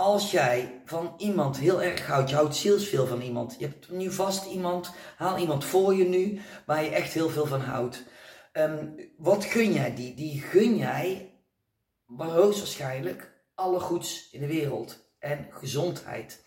als 0.00 0.30
jij 0.30 0.80
van 0.84 1.14
iemand 1.16 1.58
heel 1.58 1.82
erg 1.82 2.06
houdt, 2.06 2.30
je 2.30 2.36
houdt 2.36 2.56
zielsveel 2.56 3.06
van 3.06 3.20
iemand, 3.20 3.56
je 3.58 3.66
hebt 3.66 3.90
nu 3.90 4.12
vast 4.12 4.46
iemand, 4.46 4.92
haal 5.16 5.38
iemand 5.38 5.64
voor 5.64 5.94
je 5.94 6.04
nu 6.04 6.40
waar 6.66 6.84
je 6.84 6.90
echt 6.90 7.12
heel 7.12 7.28
veel 7.28 7.46
van 7.46 7.60
houdt. 7.60 8.04
Um, 8.52 8.94
wat 9.16 9.44
gun 9.44 9.72
jij 9.72 9.94
die? 9.94 10.14
Die 10.14 10.40
gun 10.40 10.76
jij, 10.76 11.34
maar 12.06 12.28
hoogstwaarschijnlijk, 12.28 13.32
alle 13.54 13.80
goeds 13.80 14.28
in 14.30 14.40
de 14.40 14.46
wereld 14.46 15.04
en 15.18 15.46
gezondheid. 15.50 16.44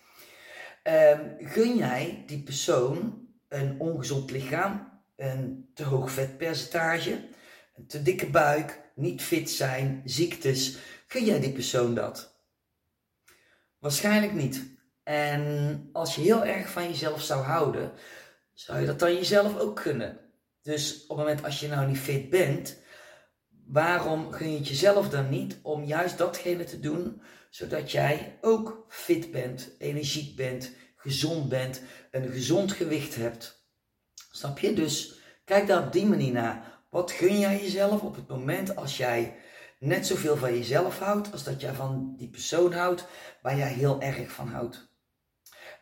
Um, 0.84 1.36
gun 1.40 1.76
jij 1.76 2.24
die 2.28 2.44
persoon 2.44 3.28
een 3.50 3.80
ongezond 3.80 4.32
lichaam, 4.32 5.02
een 5.16 5.70
te 5.74 5.84
hoog 5.84 6.12
vetpercentage, 6.12 7.28
een 7.76 7.88
te 7.88 8.02
dikke 8.02 8.30
buik, 8.30 8.82
niet 8.96 9.22
fit 9.22 9.50
zijn, 9.50 10.02
ziektes, 10.06 10.78
gun 11.08 11.26
jij 11.26 11.40
die 11.40 11.54
persoon 11.54 11.96
dat? 11.96 12.33
Waarschijnlijk 13.84 14.34
niet. 14.34 14.64
En 15.04 15.90
als 15.92 16.16
je 16.16 16.22
heel 16.22 16.46
erg 16.46 16.70
van 16.70 16.88
jezelf 16.88 17.22
zou 17.22 17.44
houden, 17.44 17.92
zou 18.54 18.80
je 18.80 18.86
dat 18.86 19.00
dan 19.00 19.14
jezelf 19.14 19.60
ook 19.60 19.76
kunnen. 19.82 20.20
Dus 20.62 21.02
op 21.08 21.18
het 21.18 21.18
moment 21.18 21.46
als 21.46 21.60
je 21.60 21.68
nou 21.68 21.88
niet 21.88 21.98
fit 21.98 22.30
bent, 22.30 22.78
waarom 23.66 24.32
gun 24.32 24.52
je 24.52 24.58
het 24.58 24.68
jezelf 24.68 25.10
dan 25.10 25.30
niet 25.30 25.60
om 25.62 25.84
juist 25.84 26.18
datgene 26.18 26.64
te 26.64 26.80
doen, 26.80 27.22
zodat 27.50 27.92
jij 27.92 28.38
ook 28.42 28.86
fit 28.90 29.32
bent, 29.32 29.70
energiek 29.78 30.36
bent, 30.36 30.72
gezond 30.96 31.50
bent, 31.50 31.82
een 32.12 32.32
gezond 32.32 32.72
gewicht 32.72 33.16
hebt? 33.16 33.66
Snap 34.32 34.60
je? 34.60 34.74
Dus 34.74 35.20
kijk 35.46 35.68
daar 35.68 35.86
op 35.86 35.92
die 35.94 36.06
manier 36.06 36.32
naar. 36.32 36.82
Wat 36.90 37.12
gun 37.12 37.40
jij 37.40 37.62
jezelf 37.62 38.02
op 38.02 38.16
het 38.16 38.28
moment 38.28 38.76
als 38.76 38.98
jij 38.98 39.36
net 39.84 40.08
zoveel 40.08 40.38
van 40.38 40.54
jezelf 40.54 41.00
houdt 41.00 41.32
als 41.32 41.44
dat 41.44 41.62
jij 41.62 41.74
van 41.74 42.14
die 42.18 42.30
persoon 42.30 42.74
houdt 42.74 43.08
waar 43.42 43.58
jij 43.58 43.74
heel 43.74 44.02
erg 44.02 44.32
van 44.32 44.48
houdt. 44.48 44.92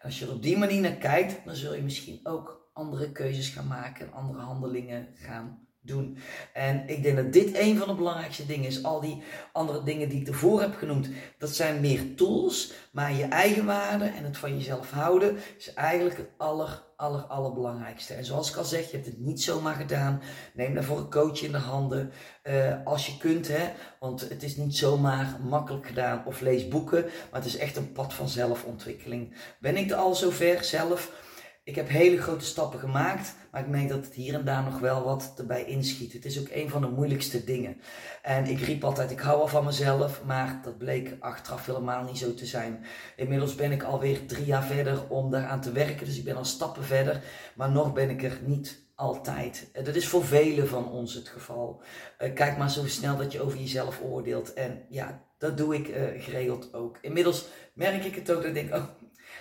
Als 0.01 0.19
je 0.19 0.25
er 0.25 0.31
op 0.31 0.41
die 0.41 0.57
manier 0.57 0.81
naar 0.81 0.95
kijkt, 0.95 1.45
dan 1.45 1.55
zul 1.55 1.75
je 1.75 1.81
misschien 1.81 2.19
ook 2.23 2.69
andere 2.73 3.11
keuzes 3.11 3.49
gaan 3.49 3.67
maken 3.67 4.05
en 4.05 4.13
andere 4.13 4.39
handelingen 4.39 5.07
gaan 5.15 5.67
doen. 5.81 6.17
En 6.53 6.83
ik 6.87 7.03
denk 7.03 7.15
dat 7.15 7.33
dit 7.33 7.57
een 7.57 7.77
van 7.77 7.87
de 7.87 7.93
belangrijkste 7.93 8.45
dingen 8.45 8.67
is. 8.67 8.83
Al 8.83 8.99
die 8.99 9.23
andere 9.51 9.83
dingen 9.83 10.09
die 10.09 10.21
ik 10.21 10.27
ervoor 10.27 10.61
heb 10.61 10.75
genoemd, 10.75 11.09
dat 11.37 11.49
zijn 11.49 11.81
meer 11.81 12.15
tools. 12.15 12.71
Maar 12.91 13.13
je 13.13 13.23
eigen 13.23 13.65
waarde 13.65 14.05
en 14.05 14.23
het 14.23 14.37
van 14.37 14.57
jezelf 14.57 14.91
houden 14.91 15.37
is 15.57 15.73
eigenlijk 15.73 16.17
het 16.17 16.29
aller, 16.37 16.83
aller, 16.95 17.21
allerbelangrijkste. 17.21 18.13
En 18.13 18.25
zoals 18.25 18.49
ik 18.49 18.55
al 18.55 18.63
zeg, 18.63 18.85
je 18.85 18.95
hebt 18.95 19.05
het 19.05 19.19
niet 19.19 19.41
zomaar 19.41 19.75
gedaan. 19.75 20.21
Neem 20.53 20.73
daarvoor 20.73 20.97
een 20.97 21.11
coach 21.11 21.41
in 21.41 21.51
de 21.51 21.57
handen. 21.57 22.11
Uh, 22.43 22.75
als 22.83 23.05
je 23.05 23.17
kunt, 23.17 23.47
hè. 23.47 23.69
Want 23.99 24.29
het 24.29 24.43
is 24.43 24.55
niet 24.55 24.75
zomaar 24.75 25.39
makkelijk 25.43 25.87
gedaan. 25.87 26.23
Of 26.25 26.41
lees 26.41 26.67
boeken. 26.67 27.01
Maar 27.03 27.41
het 27.41 27.45
is 27.45 27.57
echt 27.57 27.77
een 27.77 27.91
pad 27.91 28.13
van 28.13 28.29
zelfontwikkeling. 28.29 29.35
Ben 29.59 29.77
ik 29.77 29.91
er 29.91 29.97
al 29.97 30.15
zover 30.15 30.63
zelf? 30.63 31.29
Ik 31.63 31.75
heb 31.75 31.89
hele 31.89 32.21
grote 32.21 32.45
stappen 32.45 32.79
gemaakt, 32.79 33.35
maar 33.51 33.61
ik 33.61 33.67
merk 33.67 33.89
dat 33.89 34.05
het 34.05 34.13
hier 34.13 34.33
en 34.33 34.45
daar 34.45 34.63
nog 34.63 34.79
wel 34.79 35.03
wat 35.03 35.33
erbij 35.37 35.65
inschiet. 35.65 36.13
Het 36.13 36.25
is 36.25 36.39
ook 36.39 36.49
een 36.51 36.69
van 36.69 36.81
de 36.81 36.87
moeilijkste 36.87 37.43
dingen. 37.43 37.81
En 38.21 38.45
ik 38.45 38.59
riep 38.59 38.83
altijd, 38.83 39.11
ik 39.11 39.19
hou 39.19 39.37
wel 39.37 39.47
van 39.47 39.65
mezelf, 39.65 40.23
maar 40.23 40.59
dat 40.63 40.77
bleek 40.77 41.15
achteraf 41.19 41.65
helemaal 41.65 42.03
niet 42.03 42.17
zo 42.17 42.33
te 42.33 42.45
zijn. 42.45 42.85
Inmiddels 43.15 43.55
ben 43.55 43.71
ik 43.71 43.83
alweer 43.83 44.25
drie 44.25 44.45
jaar 44.45 44.63
verder 44.63 45.09
om 45.09 45.31
daaraan 45.31 45.61
te 45.61 45.71
werken, 45.71 46.05
dus 46.05 46.17
ik 46.17 46.23
ben 46.23 46.35
al 46.35 46.45
stappen 46.45 46.83
verder, 46.83 47.23
maar 47.55 47.71
nog 47.71 47.93
ben 47.93 48.09
ik 48.09 48.23
er 48.23 48.39
niet 48.45 48.79
altijd. 48.95 49.69
Dat 49.83 49.95
is 49.95 50.07
voor 50.07 50.25
velen 50.25 50.67
van 50.67 50.91
ons 50.91 51.13
het 51.13 51.27
geval. 51.27 51.81
Uh, 52.19 52.33
kijk 52.33 52.57
maar 52.57 52.71
zo 52.71 52.87
snel 52.87 53.17
dat 53.17 53.31
je 53.31 53.41
over 53.41 53.59
jezelf 53.59 54.01
oordeelt. 54.03 54.53
En 54.53 54.85
ja, 54.89 55.23
dat 55.37 55.57
doe 55.57 55.75
ik 55.75 55.87
uh, 55.87 56.23
geregeld 56.23 56.73
ook. 56.73 56.97
Inmiddels 57.01 57.45
merk 57.73 58.03
ik 58.03 58.15
het 58.15 58.31
ook 58.31 58.37
dat 58.37 58.45
ik 58.45 58.53
denk, 58.53 58.75
oh, 58.75 58.83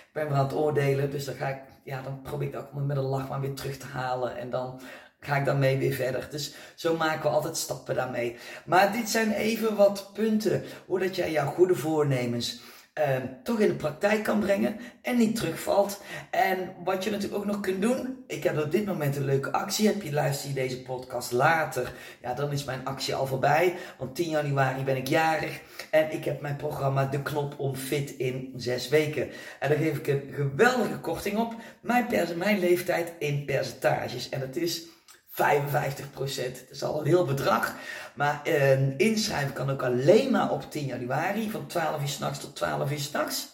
ik 0.07 0.09
ben 0.13 0.27
weer 0.27 0.37
aan 0.37 0.43
het 0.43 0.53
oordelen, 0.53 1.11
dus 1.11 1.25
dan 1.25 1.35
ga 1.35 1.47
ik 1.47 1.59
ja, 1.83 2.01
dan 2.01 2.21
probeer 2.21 2.47
ik 2.47 2.53
dat 2.53 2.73
met 2.73 2.97
een 2.97 3.03
lach 3.03 3.29
maar 3.29 3.41
weer 3.41 3.53
terug 3.53 3.77
te 3.77 3.85
halen. 3.85 4.37
En 4.37 4.49
dan 4.49 4.81
ga 5.19 5.35
ik 5.35 5.45
daarmee 5.45 5.77
weer 5.77 5.93
verder. 5.93 6.27
Dus 6.31 6.53
zo 6.75 6.97
maken 6.97 7.21
we 7.21 7.29
altijd 7.29 7.57
stappen 7.57 7.95
daarmee. 7.95 8.37
Maar 8.65 8.91
dit 8.91 9.09
zijn 9.09 9.31
even 9.31 9.75
wat 9.75 10.09
punten 10.13 10.63
hoe 10.85 10.99
dat 10.99 11.15
jij 11.15 11.31
jouw 11.31 11.45
goede 11.45 11.75
voornemens 11.75 12.61
Ehm, 13.01 13.25
toch 13.43 13.59
in 13.59 13.67
de 13.67 13.73
praktijk 13.73 14.23
kan 14.23 14.39
brengen 14.39 14.75
en 15.01 15.17
niet 15.17 15.35
terugvalt. 15.35 16.01
En 16.29 16.73
wat 16.83 17.03
je 17.03 17.09
natuurlijk 17.09 17.37
ook 17.39 17.45
nog 17.45 17.59
kunt 17.59 17.81
doen, 17.81 18.23
ik 18.27 18.43
heb 18.43 18.57
op 18.57 18.71
dit 18.71 18.85
moment 18.85 19.15
een 19.15 19.25
leuke 19.25 19.51
actie. 19.51 19.87
Heb 19.87 20.01
je 20.01 20.13
luister 20.13 20.47
je 20.47 20.55
deze 20.55 20.81
podcast 20.81 21.31
later, 21.31 21.93
ja, 22.21 22.33
dan 22.33 22.51
is 22.51 22.63
mijn 22.63 22.85
actie 22.85 23.15
al 23.15 23.25
voorbij. 23.25 23.75
Want 23.97 24.15
10 24.15 24.29
januari 24.29 24.83
ben 24.83 24.95
ik 24.95 25.07
jarig 25.07 25.61
en 25.91 26.11
ik 26.11 26.25
heb 26.25 26.41
mijn 26.41 26.55
programma 26.55 27.05
De 27.05 27.21
Knop 27.21 27.59
om 27.59 27.75
Fit 27.75 28.09
in 28.11 28.53
6 28.55 28.89
weken. 28.89 29.29
En 29.59 29.69
daar 29.69 29.77
geef 29.77 29.97
ik 29.97 30.07
een 30.07 30.33
geweldige 30.33 30.99
korting 30.99 31.37
op. 31.37 31.55
Mijn, 31.81 32.07
mijn 32.35 32.59
leeftijd 32.59 33.13
in 33.19 33.45
percentages. 33.45 34.29
En 34.29 34.39
dat 34.39 34.55
is 34.55 34.83
55 35.41 36.11
procent. 36.11 36.55
Dat 36.55 36.75
is 36.75 36.83
al 36.83 36.99
een 36.99 37.05
heel 37.05 37.25
bedrag. 37.25 37.75
Maar 38.13 38.41
uh, 38.47 38.99
inschrijven 38.99 39.53
kan 39.53 39.69
ook 39.69 39.83
alleen 39.83 40.31
maar 40.31 40.51
op 40.51 40.71
10 40.71 40.85
januari. 40.85 41.51
Van 41.51 41.67
12 41.67 42.01
uur 42.01 42.07
s'nachts 42.07 42.39
tot 42.39 42.55
12 42.55 42.91
uur 42.91 42.99
s'nachts. 42.99 43.47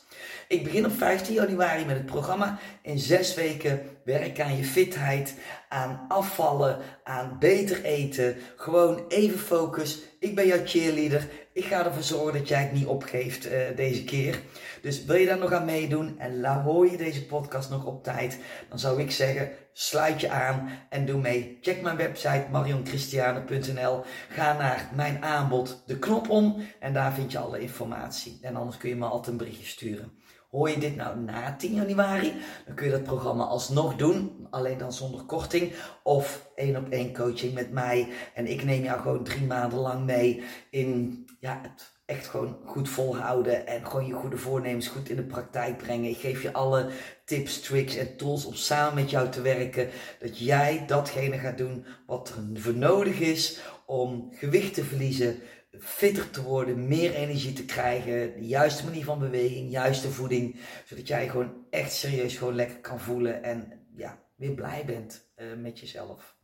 Ik 0.48 0.64
begin 0.64 0.86
op 0.86 0.98
15 0.98 1.34
januari 1.34 1.86
met 1.86 1.96
het 1.96 2.06
programma. 2.06 2.60
In 2.82 3.00
zes 3.00 3.34
weken 3.36 3.82
werk 4.04 4.40
aan 4.40 4.58
je 4.58 4.64
fitheid, 4.64 5.34
aan 5.70 6.06
afvallen, 6.08 6.78
aan 7.04 7.38
beter 7.40 7.84
eten. 7.84 8.36
Gewoon 8.56 9.06
even 9.08 9.40
focus. 9.40 10.00
Ik 10.20 10.36
ben 10.36 10.48
jouw 10.48 10.66
cheerleader. 10.66 11.28
Ik 11.54 11.66
ga 11.66 11.86
ervoor 11.86 12.04
zorgen 12.04 12.40
dat 12.40 12.48
jij 12.48 12.62
het 12.62 12.74
niet 12.74 12.86
opgeeft 12.86 13.46
uh, 13.46 13.52
deze 13.76 14.04
keer. 14.04 14.40
Dus 14.88 15.06
wil 15.06 15.16
je 15.16 15.26
daar 15.26 15.38
nog 15.38 15.52
aan 15.52 15.66
meedoen 15.66 16.20
en 16.20 16.40
la 16.40 16.62
hoor 16.62 16.92
je 16.92 16.98
deze 16.98 17.26
podcast 17.26 17.70
nog 17.70 17.86
op 17.86 18.04
tijd, 18.04 18.40
dan 18.70 18.80
zou 18.80 19.02
ik 19.02 19.12
zeggen, 19.12 19.50
sluit 19.74 20.22
je 20.22 20.30
aan 20.30 20.70
en 20.90 21.06
doe 21.06 21.22
mee. 21.22 21.58
Check 21.62 21.82
mijn 21.82 21.98
website 21.98 22.46
marionchristiane.nl. 22.52 24.04
Ga 24.30 24.54
naar 24.54 24.90
mijn 24.96 25.24
aanbod, 25.24 25.84
de 25.86 26.00
knop 26.00 26.30
om 26.30 26.62
en 26.80 26.94
daar 26.94 27.14
vind 27.14 27.32
je 27.32 27.38
alle 27.38 27.60
informatie. 27.60 28.40
En 28.42 28.56
anders 28.56 28.78
kun 28.78 28.90
je 28.90 28.96
me 28.96 29.06
altijd 29.06 29.28
een 29.28 29.38
berichtje 29.38 29.66
sturen. 29.66 30.12
Hoor 30.50 30.70
je 30.70 30.80
dit 30.80 30.96
nou 30.96 31.20
na 31.20 31.56
10 31.56 31.74
januari, 31.74 32.34
dan 32.66 32.76
kun 32.76 32.86
je 32.86 32.92
dat 32.92 33.04
programma 33.04 33.44
alsnog 33.44 33.96
doen, 33.96 34.48
alleen 34.50 34.78
dan 34.78 34.94
zonder 34.94 35.22
korting. 35.22 35.74
Of 36.04 36.50
één 36.56 36.76
op 36.76 36.90
één 36.90 37.14
coaching 37.14 37.54
met 37.54 37.72
mij. 37.72 38.08
En 38.34 38.48
ik 38.48 38.64
neem 38.64 38.84
jou 38.84 39.02
gewoon 39.02 39.24
drie 39.24 39.46
maanden 39.46 39.80
lang 39.80 40.06
mee 40.06 40.44
in 40.70 41.26
ja, 41.40 41.60
het 41.62 41.97
echt 42.08 42.28
gewoon 42.28 42.58
goed 42.66 42.90
volhouden 42.90 43.68
en 43.68 43.86
gewoon 43.86 44.08
je 44.08 44.14
goede 44.14 44.38
voornemens 44.38 44.88
goed 44.88 45.10
in 45.10 45.16
de 45.16 45.24
praktijk 45.24 45.78
brengen. 45.78 46.10
Ik 46.10 46.18
geef 46.18 46.42
je 46.42 46.54
alle 46.54 46.90
tips, 47.26 47.62
tricks 47.62 47.96
en 47.96 48.18
tools 48.18 48.46
om 48.46 48.54
samen 48.54 48.96
met 48.96 49.10
jou 49.10 49.30
te 49.30 49.42
werken. 49.42 49.90
Dat 50.20 50.40
jij 50.40 50.84
datgene 50.86 51.38
gaat 51.38 51.58
doen 51.58 51.86
wat 52.06 52.30
er 52.30 52.62
voor 52.62 52.74
nodig 52.74 53.20
is 53.20 53.60
om 53.86 54.30
gewicht 54.34 54.74
te 54.74 54.84
verliezen, 54.84 55.40
fitter 55.80 56.30
te 56.30 56.42
worden, 56.42 56.88
meer 56.88 57.14
energie 57.14 57.54
te 57.54 57.66
krijgen, 57.66 58.34
de 58.34 58.48
juiste 58.48 58.86
manier 58.86 59.04
van 59.04 59.20
beweging, 59.20 59.72
juiste 59.72 60.12
voeding, 60.12 60.60
zodat 60.86 61.08
jij 61.08 61.30
gewoon 61.30 61.66
echt 61.70 61.94
serieus 61.94 62.38
gewoon 62.38 62.56
lekker 62.56 62.80
kan 62.80 63.00
voelen 63.00 63.44
en 63.44 63.86
ja, 63.96 64.24
weer 64.36 64.54
blij 64.54 64.84
bent 64.86 65.30
uh, 65.38 65.46
met 65.62 65.80
jezelf. 65.80 66.36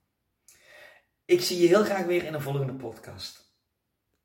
Ik 1.25 1.41
zie 1.41 1.61
je 1.61 1.67
heel 1.67 1.83
graag 1.83 2.05
weer 2.05 2.23
in 2.23 2.33
een 2.33 2.41
volgende 2.41 2.73
podcast. 2.73 3.42